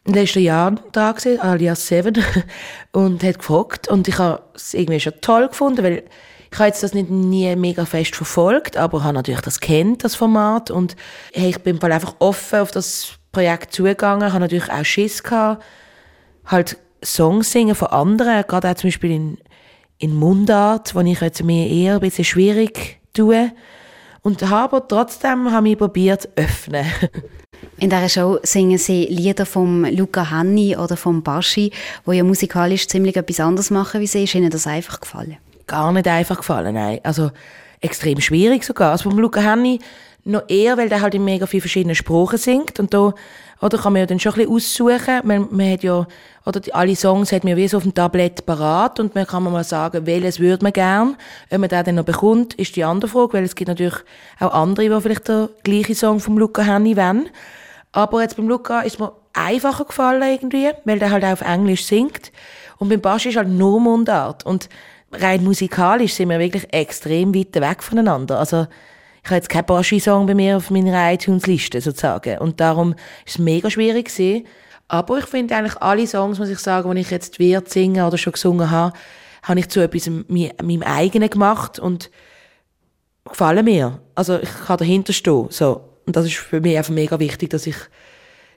Ist 0.07 0.35
der 0.35 0.42
Jan 0.42 0.81
da 0.92 1.12
gewesen, 1.12 1.40
alias 1.40 1.87
Seven, 1.87 2.14
und 2.92 3.23
hat 3.23 3.38
gefragt 3.38 3.88
und 3.88 4.07
ich 4.09 4.19
habe 4.19 4.42
es 4.55 4.75
irgendwie 4.75 5.01
schon 5.01 5.14
toll 5.21 5.49
gefunden, 5.49 5.83
weil 5.83 6.05
ich 6.51 6.59
habe 6.59 6.69
jetzt 6.69 6.83
das 6.83 6.95
nicht 6.95 7.11
nie 7.11 7.55
mega 7.57 7.85
fest 7.85 8.14
verfolgt, 8.14 8.77
aber 8.77 9.03
habe 9.03 9.14
natürlich 9.14 9.40
das 9.40 9.61
kennt, 9.61 10.05
das 10.05 10.14
Format 10.14 10.71
und 10.71 10.97
hey, 11.33 11.51
ich 11.51 11.59
bin 11.59 11.77
im 11.77 11.90
einfach 11.90 12.14
offen 12.21 12.61
auf 12.61 12.71
das 12.71 13.19
Projekt 13.33 13.73
zugegangen, 13.73 14.33
habe 14.33 14.40
natürlich 14.40 14.71
auch 14.71 14.85
Schiss 14.85 15.23
gehabt, 15.23 15.62
halt 16.47 16.79
Songs 17.05 17.51
singen 17.51 17.75
von 17.75 17.88
anderen, 17.88 18.45
gerade 18.47 18.71
auch 18.71 18.75
zum 18.75 18.88
Beispiel 18.88 19.11
in, 19.11 19.38
in 19.99 20.14
Mundart, 20.14 20.95
wo 20.95 21.01
ich 21.01 21.21
jetzt 21.21 21.42
mir 21.42 21.69
eher 21.69 21.95
ein 21.95 22.01
bisschen 22.01 22.25
schwierig 22.25 23.01
tue. 23.12 23.53
Und 24.27 24.43
habe 24.43 24.83
trotzdem 24.89 25.53
habe 25.53 25.69
ich 25.69 25.79
probiert 25.79 26.23
zu 26.23 26.29
öffnen. 26.35 26.85
In 27.79 27.91
dieser 27.91 28.09
Show 28.09 28.39
singen 28.43 28.77
Sie 28.77 29.05
Lieder 29.05 29.47
vom 29.47 29.85
Luca 29.85 30.31
Hanni 30.31 30.77
oder 30.77 30.97
vom 30.97 31.23
Baschi, 31.23 31.71
wo 32.05 32.11
ja 32.11 32.25
musikalisch 32.25 32.89
ziemlich 32.89 33.17
etwas 33.17 33.39
anderes 33.39 33.71
machen 33.71 34.01
wie 34.01 34.09
Sie. 34.09 34.25
Ist 34.25 34.35
Ihnen 34.35 34.51
das 34.51 34.67
einfach 34.67 34.99
gefallen? 34.99 35.37
Gar 35.66 35.92
nicht 35.92 36.09
einfach 36.09 36.38
gefallen, 36.38 36.74
nein. 36.74 37.00
Also 37.02 37.31
extrem 37.81 38.20
schwierig 38.20 38.64
sogar. 38.64 38.92
Also 38.92 39.09
beim 39.09 39.18
Luca 39.18 39.40
Henny 39.40 39.81
noch 40.24 40.48
eher, 40.48 40.76
weil 40.76 40.88
der 40.88 41.00
halt 41.00 41.14
in 41.14 41.24
mega 41.24 41.46
vielen 41.46 41.61
verschiedenen 41.61 41.94
Sprachen 41.94 42.38
singt 42.38 42.81
und 42.81 42.92
da 42.92 43.14
oder 43.62 43.79
kann 43.79 43.94
man 43.94 44.00
ja 44.00 44.07
dann 44.07 44.20
schon 44.20 44.33
ein 44.33 44.48
bisschen 44.48 44.55
aussuchen. 44.55 45.20
Man, 45.24 45.48
man 45.50 45.72
hat 45.72 45.83
ja, 45.83 46.07
oder 46.44 46.61
die, 46.61 46.74
alle 46.74 46.94
Songs 46.94 47.33
hat 47.33 47.44
man 47.44 47.57
wie 47.57 47.68
so 47.68 47.79
auf 47.79 47.85
dem 47.85 47.94
Tablett 47.94 48.44
parat 48.44 49.00
und 49.00 49.14
man 49.14 49.26
kann 49.26 49.42
mal 49.44 49.64
sagen, 49.64 50.05
welches 50.05 50.40
würde 50.40 50.62
man 50.62 50.72
gern. 50.72 51.16
Ob 51.50 51.59
man 51.59 51.68
den 51.70 51.85
dann 51.85 51.94
noch 51.94 52.05
bekommt, 52.05 52.55
ist 52.55 52.76
die 52.76 52.85
andere 52.85 53.11
Frage, 53.11 53.35
weil 53.35 53.44
es 53.44 53.55
gibt 53.55 53.68
natürlich 53.68 53.94
auch 54.40 54.52
andere, 54.52 54.90
die 54.90 55.00
vielleicht 55.00 55.29
den 55.29 55.48
gleichen 55.64 55.94
Song 55.94 56.20
vom 56.20 56.37
Luca 56.37 56.62
Henny 56.62 56.96
wollen. 56.96 57.31
Aber 57.92 58.20
jetzt 58.20 58.37
beim 58.37 58.48
Luca 58.48 58.83
ist 58.83 59.00
mir 59.00 59.12
einfacher 59.33 59.87
gefallen 59.87 60.22
irgendwie, 60.22 60.70
weil 60.85 60.98
der 60.98 61.11
halt 61.11 61.24
auch 61.24 61.33
auf 61.33 61.40
Englisch 61.40 61.87
singt. 61.87 62.33
Und 62.79 62.90
beim 62.90 63.00
Basch 63.00 63.24
ist 63.24 63.37
halt 63.37 63.48
nur 63.48 63.81
Mundart. 63.81 64.44
Und 64.44 64.68
rein 65.12 65.45
musikalisch 65.45 66.14
sind 66.14 66.31
wir 66.31 66.38
wirklich 66.38 66.73
extrem 66.73 67.35
weit 67.35 67.55
weg 67.55 67.83
voneinander. 67.83 68.38
Also, 68.38 68.66
ich 69.23 69.31
habe 69.31 69.37
jetzt 69.37 69.49
keinen 69.49 69.66
Baschi-Song 69.66 70.27
bei 70.27 70.35
mir 70.35 70.57
auf 70.57 70.71
meiner 70.71 71.12
iTunes-Liste 71.12 71.81
sozusagen. 71.81 72.38
Und 72.38 72.61
darum 72.61 72.92
ist 73.25 73.35
es 73.35 73.38
mega 73.38 73.69
schwierig 73.69 74.07
gewesen. 74.07 74.47
Aber 74.88 75.19
ich 75.19 75.25
finde 75.25 75.57
eigentlich 75.57 75.77
alle 75.83 76.07
Songs, 76.07 76.38
muss 76.38 76.49
ich 76.49 76.61
sagen, 76.61 76.95
die 76.95 77.01
ich 77.01 77.11
jetzt 77.11 77.40
wird 77.40 77.69
singen 77.69 78.07
oder 78.07 78.19
schon 78.19 78.35
gesungen 78.35 78.71
habe, 78.71 78.97
habe 79.42 79.59
ich 79.59 79.69
zu 79.69 79.81
etwas 79.81 80.09
meinem 80.29 80.83
eigenen 80.83 81.29
gemacht 81.29 81.81
und 81.81 82.11
gefallen 83.25 83.64
mir. 83.64 84.01
Also 84.14 84.38
ich 84.38 84.51
kann 84.66 84.79
dahinter 84.79 85.12
stehen. 85.12 85.47
So. 85.51 85.88
Und 86.07 86.14
das 86.14 86.27
ist 86.27 86.37
für 86.37 86.61
mich 86.61 86.77
einfach 86.77 86.92
mega 86.92 87.19
wichtig, 87.19 87.51
dass 87.51 87.66
ich 87.66 87.77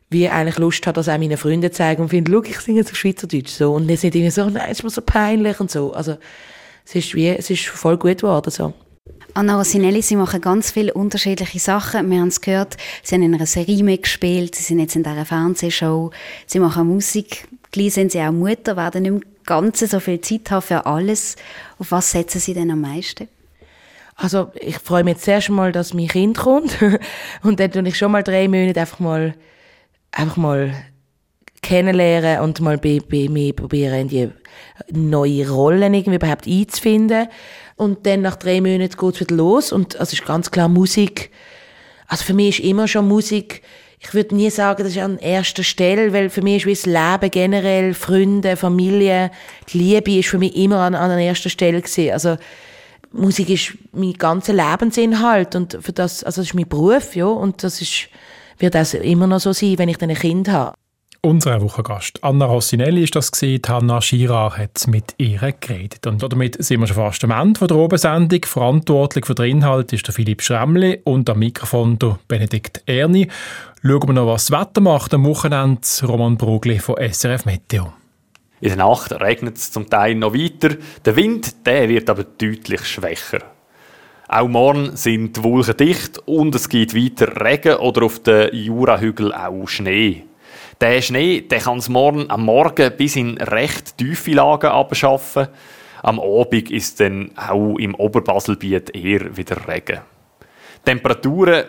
wie 0.10 0.28
eigentlich 0.28 0.58
Lust 0.58 0.86
habe, 0.88 0.96
das 0.96 1.10
auch 1.10 1.18
meinen 1.18 1.38
Freunden 1.38 1.72
zu 1.72 1.78
zeigen 1.78 2.02
und 2.02 2.10
finde, 2.10 2.32
schau, 2.32 2.42
ich 2.44 2.60
singe 2.60 2.80
jetzt 2.80 2.92
auf 2.92 2.98
Schweizerdeutsch. 2.98 3.52
So. 3.52 3.74
Und 3.74 3.86
nicht 3.86 4.04
irgendwie 4.04 4.30
so, 4.32 4.50
nein, 4.50 4.68
es 4.70 4.80
ist 4.80 4.84
mir 4.84 4.90
so 4.90 5.02
peinlich 5.02 5.60
und 5.60 5.70
so. 5.70 5.94
Also 5.94 6.18
es 6.86 6.96
ist 6.96 7.14
wie, 7.14 7.30
es 7.30 7.50
ist 7.50 7.68
voll 7.68 7.98
gut 7.98 8.22
geworden. 8.22 8.50
So. 8.50 8.74
Anna 9.36 9.58
Rossinelli, 9.58 10.02
Sie 10.02 10.16
machen 10.16 10.42
ganz 10.42 10.72
viele 10.72 10.94
unterschiedliche 10.94 11.60
Sachen. 11.60 12.10
Wir 12.10 12.20
haben 12.20 12.30
es 12.30 12.42
gehört, 12.42 12.78
Sie 13.04 13.16
haben 13.16 13.22
in 13.22 13.36
einer 13.36 13.46
Serie 13.46 13.84
mitgespielt, 13.84 14.56
Sie 14.56 14.64
sind 14.64 14.80
jetzt 14.80 14.96
in 14.96 15.04
dieser 15.04 15.26
Fernsehshow, 15.26 16.12
Sie 16.48 16.60
machen 16.60 16.88
Musik, 16.88 17.48
gleich 17.72 17.94
sind 17.94 18.12
Sie 18.12 18.22
auch 18.22 18.32
Mutter, 18.32 18.76
werden 18.76 19.04
nicht 19.04 19.12
mehr 19.12 19.22
ganz 19.46 19.80
so 19.80 20.00
viel 20.00 20.20
Zeit 20.22 20.50
haben 20.50 20.64
für 20.64 20.86
alles. 20.86 21.36
Auf 21.78 21.92
was 21.92 22.12
setzen 22.12 22.40
Sie 22.40 22.56
denn 22.56 22.72
am 22.72 22.82
meisten? 22.82 23.28
Also 24.16 24.52
ich 24.56 24.78
freue 24.80 25.04
mich 25.04 25.14
jetzt 25.14 25.26
zuerst 25.26 25.50
mal, 25.50 25.72
dass 25.72 25.94
mein 25.94 26.08
Kind 26.08 26.38
kommt 26.38 26.78
und 27.44 27.60
dann 27.60 27.72
tue 27.72 27.88
ich 27.88 27.98
schon 27.98 28.12
mal 28.12 28.24
drei 28.24 28.48
Monate 28.48 28.80
einfach 28.80 29.00
mal 29.00 29.36
einfach 30.12 30.38
mal 30.38 30.74
kennenlernen 31.62 32.42
und 32.42 32.62
mal 32.62 32.78
bei, 32.78 33.00
bei 33.10 33.28
mir 33.30 33.54
die 33.54 34.32
neue 34.92 35.50
Rollen 35.50 35.94
irgendwie 35.94 36.16
überhaupt 36.16 36.48
einzufinden. 36.48 37.28
Und 37.76 38.06
dann 38.06 38.22
nach 38.22 38.36
drei 38.36 38.62
Monaten 38.62 38.98
geht's 38.98 39.20
wieder 39.20 39.36
los 39.36 39.72
und 39.72 40.00
also 40.00 40.14
ist 40.14 40.26
ganz 40.26 40.52
klar 40.52 40.68
Musik. 40.68 41.32
Also 42.08 42.26
für 42.26 42.34
mich 42.34 42.60
ist 42.60 42.66
immer 42.66 42.88
schon 42.88 43.08
Musik, 43.08 43.62
ich 44.02 44.14
würde 44.14 44.36
nie 44.36 44.50
sagen, 44.50 44.84
das 44.84 44.94
ist 44.94 45.02
an 45.02 45.18
erster 45.18 45.64
Stelle, 45.64 46.14
weil 46.14 46.30
für 46.30 46.42
mich 46.42 46.66
ist 46.66 46.86
das 46.88 46.94
Leben 46.94 47.32
generell, 47.32 47.94
Freunde, 47.94 48.56
Familie, 48.56 49.30
die 49.72 49.78
Liebe 49.78 50.18
ist 50.18 50.30
für 50.30 50.40
mich 50.40 50.56
immer 50.56 50.80
an, 50.80 50.96
an 50.96 51.20
erster 51.20 51.50
Stelle 51.50 51.82
gewesen. 51.82 52.12
Also 52.12 52.38
Musik 53.12 53.50
ist 53.50 53.78
mein 53.92 54.14
ganzer 54.14 54.54
Lebensinhalt 54.54 55.56
und 55.56 55.78
für 55.82 55.92
das, 55.92 56.24
also 56.24 56.42
das 56.42 56.50
ist 56.50 56.54
mein 56.54 56.70
Beruf, 56.70 57.16
ja, 57.16 57.26
und 57.26 57.64
das 57.64 57.82
ist 57.82 58.08
wird 58.60 58.76
das 58.76 58.94
immer 58.94 59.28
noch 59.28 59.40
so 59.40 59.54
sein, 59.54 59.78
wenn 59.78 59.90
ich 59.90 59.98
dann 59.98 60.10
ein 60.10 60.16
Kind 60.16 60.50
habe. 60.50 60.76
Unser 61.22 61.62
Wochengast 61.62 62.24
Anna 62.24 62.46
Rossinelli 62.46 63.04
ist 63.04 63.14
das 63.14 63.30
gesehen. 63.30 63.62
Hanna 63.68 64.02
Schirach 64.02 64.58
hat 64.58 64.88
mit 64.88 65.16
ihr 65.18 65.54
geredet. 65.60 66.08
Und 66.08 66.24
damit 66.24 66.64
sind 66.64 66.80
wir 66.80 66.88
schon 66.88 66.96
fast 66.96 67.22
am 67.26 67.32
Ende 67.32 67.68
der 67.68 67.76
Obensendung. 67.76 68.40
Verantwortlich 68.46 69.26
für 69.26 69.36
den 69.36 69.58
Inhalt 69.58 69.92
ist 69.92 70.08
der 70.08 70.14
Philipp 70.14 70.42
Schremli 70.42 71.02
und 71.04 71.30
am 71.30 71.40
Mikrofon 71.40 72.00
der 72.00 72.20
Benedikt 72.30 72.84
Erni. 72.86 73.28
Schauen 73.82 74.08
wir 74.08 74.14
noch, 74.14 74.28
was 74.28 74.46
das 74.46 74.58
Wetter 74.62 74.80
macht 74.80 75.14
am 75.14 75.26
Wochenende. 75.26 75.82
Roman 76.04 76.38
Brogli 76.38 76.80
von 76.80 76.96
SRF 76.96 77.44
Meteo. 77.44 77.92
In 78.62 78.70
der 78.70 78.78
Nacht 78.78 79.12
regnet 79.12 79.58
es 79.58 79.72
zum 79.72 79.90
Teil 79.90 80.16
noch 80.16 80.34
weiter. 80.34 80.78
Der 81.04 81.18
Wind 81.18 81.66
der 81.66 81.90
wird 81.90 82.10
aber 82.10 82.24
deutlich 82.24 82.86
schwächer. 82.86 83.40
Auch 84.32 84.48
morgen 84.48 84.96
sind 84.96 85.38
die 85.38 85.44
Wolken 85.44 85.76
dicht 85.76 86.20
und 86.28 86.54
es 86.54 86.70
gibt 86.70 86.96
weiter 86.96 87.44
Regen 87.44 87.78
oder 87.78 88.04
auf 88.04 88.20
den 88.20 88.54
Jurahügeln 88.54 89.32
auch 89.32 89.66
Schnee. 89.66 90.24
Der 90.80 91.02
Schnee 91.02 91.42
der 91.42 91.58
kann 91.58 91.80
es 91.80 91.90
morgen 91.90 92.30
am 92.30 92.46
Morgen 92.46 92.94
bis 92.96 93.16
in 93.16 93.40
recht 93.40 93.98
tiefe 93.98 94.34
Lagen 94.34 94.68
abschaffen. 94.68 95.48
Am 96.04 96.20
Abend 96.20 96.70
ist 96.70 97.00
dann 97.00 97.32
auch 97.36 97.78
im 97.78 97.96
Oberbaselbiet 97.96 98.96
eher 98.96 99.36
wieder 99.36 99.68
Regen. 99.68 100.02
Temperaturen 100.86 101.64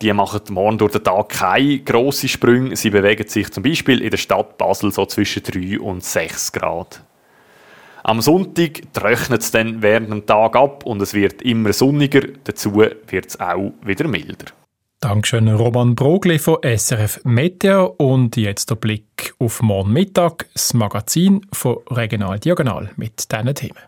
die 0.00 0.12
machen 0.12 0.40
morgen 0.50 0.78
durch 0.78 0.94
den 0.94 1.04
Tag 1.04 1.28
keine 1.28 1.78
grossen 1.78 2.28
Sprünge. 2.28 2.74
Sie 2.74 2.90
bewegen 2.90 3.28
sich 3.28 3.48
zum 3.52 3.62
Beispiel 3.62 4.02
in 4.02 4.10
der 4.10 4.16
Stadt 4.16 4.58
Basel 4.58 4.90
so 4.90 5.06
zwischen 5.06 5.44
3 5.44 5.78
und 5.78 6.02
6 6.02 6.50
Grad. 6.50 7.04
Am 8.04 8.20
Sonntag 8.20 8.82
trocknet 8.92 9.42
es 9.42 9.50
dann 9.52 9.80
während 9.80 10.10
dem 10.10 10.26
Tag 10.26 10.56
ab 10.56 10.84
und 10.84 11.00
es 11.00 11.14
wird 11.14 11.40
immer 11.42 11.72
sonniger. 11.72 12.22
Dazu 12.44 12.74
wird 12.74 13.26
es 13.26 13.38
auch 13.38 13.72
wieder 13.84 14.08
milder. 14.08 14.46
Dankeschön, 14.98 15.48
Roman 15.48 15.94
Brogli 15.94 16.38
von 16.38 16.58
SRF 16.62 17.20
Meteo. 17.24 17.94
Und 17.98 18.36
jetzt 18.36 18.70
der 18.70 18.76
Blick 18.76 19.34
auf 19.38 19.62
morgen 19.62 19.92
Mittag, 19.92 20.46
das 20.52 20.74
Magazin 20.74 21.46
von 21.52 21.78
Regional 21.90 22.38
Diagonal 22.38 22.90
mit 22.96 23.32
diesen 23.32 23.54
Themen. 23.54 23.78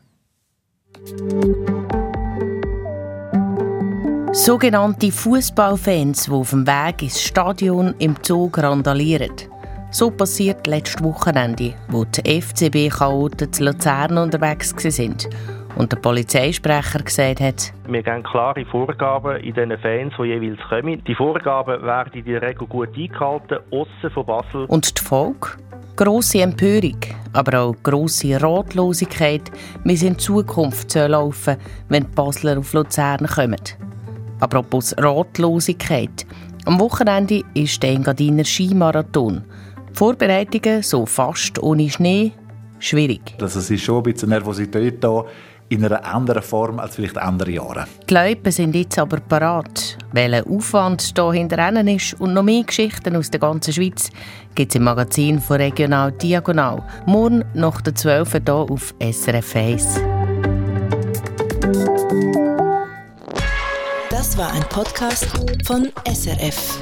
Sogenannte 4.33 5.13
Fußballfans, 5.13 6.25
die 6.25 6.31
auf 6.31 6.51
dem 6.51 6.67
Weg 6.67 7.03
ins 7.03 7.23
Stadion 7.23 7.95
im 7.99 8.21
Zug 8.23 8.59
randalieren. 8.59 9.54
So 9.95 10.11
passiert 10.11 10.67
letztes 10.67 11.05
Wochenende, 11.05 11.73
wo 11.87 12.05
die 12.05 12.41
FCB-Chaoten 12.41 13.53
zu 13.53 13.63
Luzern 13.63 14.19
unterwegs 14.19 14.75
waren 14.75 15.17
und 15.77 15.93
der 15.93 15.99
Polizeisprecher 15.99 16.99
gesagt 16.99 17.41
hat, 17.41 17.73
wir 17.87 18.03
geben 18.03 18.25
klare 18.25 18.65
Vorgaben 18.65 19.37
in 19.37 19.55
den 19.55 19.79
Fans, 19.79 20.13
die 20.19 20.25
jeweils 20.25 20.59
kommen. 20.69 21.01
Die 21.05 21.15
Vorgaben 21.15 21.81
werden 21.81 22.13
in 22.13 22.25
der 22.25 22.43
Regel 22.43 22.67
gut 22.67 22.89
eingehalten, 22.97 23.59
aussen 23.71 24.11
von 24.13 24.27
Basel. 24.27 24.65
Und 24.65 24.99
die 24.99 25.05
Folge? 25.05 25.51
Grosse 25.95 26.43
Empörung, 26.43 26.99
aber 27.33 27.61
auch 27.61 27.77
grosse 27.85 28.43
Ratlosigkeit, 28.43 29.53
wie 29.85 29.95
es 29.95 30.03
in 30.03 30.19
Zukunft 30.19 30.91
soll 30.91 31.11
laufen 31.11 31.57
wenn 31.89 32.03
die 32.03 32.15
Basler 32.17 32.59
auf 32.59 32.73
Luzern 32.73 33.29
kommen. 33.29 33.63
Apropos 34.41 34.93
Ratlosigkeit. 34.99 36.27
Am 36.67 36.81
Wochenende 36.81 37.45
ist 37.55 37.81
der 37.81 37.91
Engadiner 37.91 38.45
Skimarathon. 38.45 39.45
Vorbereitungen 39.95 40.83
so 40.83 41.07
fast 41.07 41.63
ohne 41.63 41.89
Schnee 41.89 42.33
schwierig. 42.81 43.35
Also 43.41 43.61
es 43.61 43.71
ist 43.71 43.83
schon 43.83 43.99
ein 43.99 44.03
bisschen 44.03 44.29
Nervosität 44.29 45.03
da 45.03 45.25
in 45.69 45.85
einer 45.85 46.05
anderen 46.05 46.43
Form 46.43 46.79
als 46.79 46.97
vielleicht 46.97 47.17
andere 47.17 47.53
Jahre. 47.53 47.87
Die 48.09 48.15
Leute 48.15 48.53
sind 48.53 48.75
jetzt 48.75 48.99
aber 48.99 49.19
parat. 49.21 49.97
Welcher 50.13 50.47
Aufwand 50.49 51.13
hier 51.15 51.33
hinter 51.33 51.87
ist 51.89 52.21
und 52.21 52.35
noch 52.35 52.43
mehr 52.43 52.65
Geschichten 52.65 53.17
aus 53.17 53.31
der 53.31 53.41
ganzen 53.41 53.73
Schweiz 53.73 54.11
gibt 54.55 54.73
es 54.73 54.77
im 54.77 54.85
Magazin 54.85 55.41
von 55.41 55.57
Regional 55.57 56.13
Diagonal. 56.13 56.83
Morgen 57.07 57.45
nach 57.55 57.81
der 57.81 57.95
12 57.95 58.33
hier 58.33 58.55
auf 58.55 58.95
SRF 59.01 59.57
1. 59.57 60.01
Das 64.11 64.37
war 64.37 64.53
ein 64.53 64.65
Podcast 64.69 65.27
von 65.65 65.89
SRF. 66.13 66.79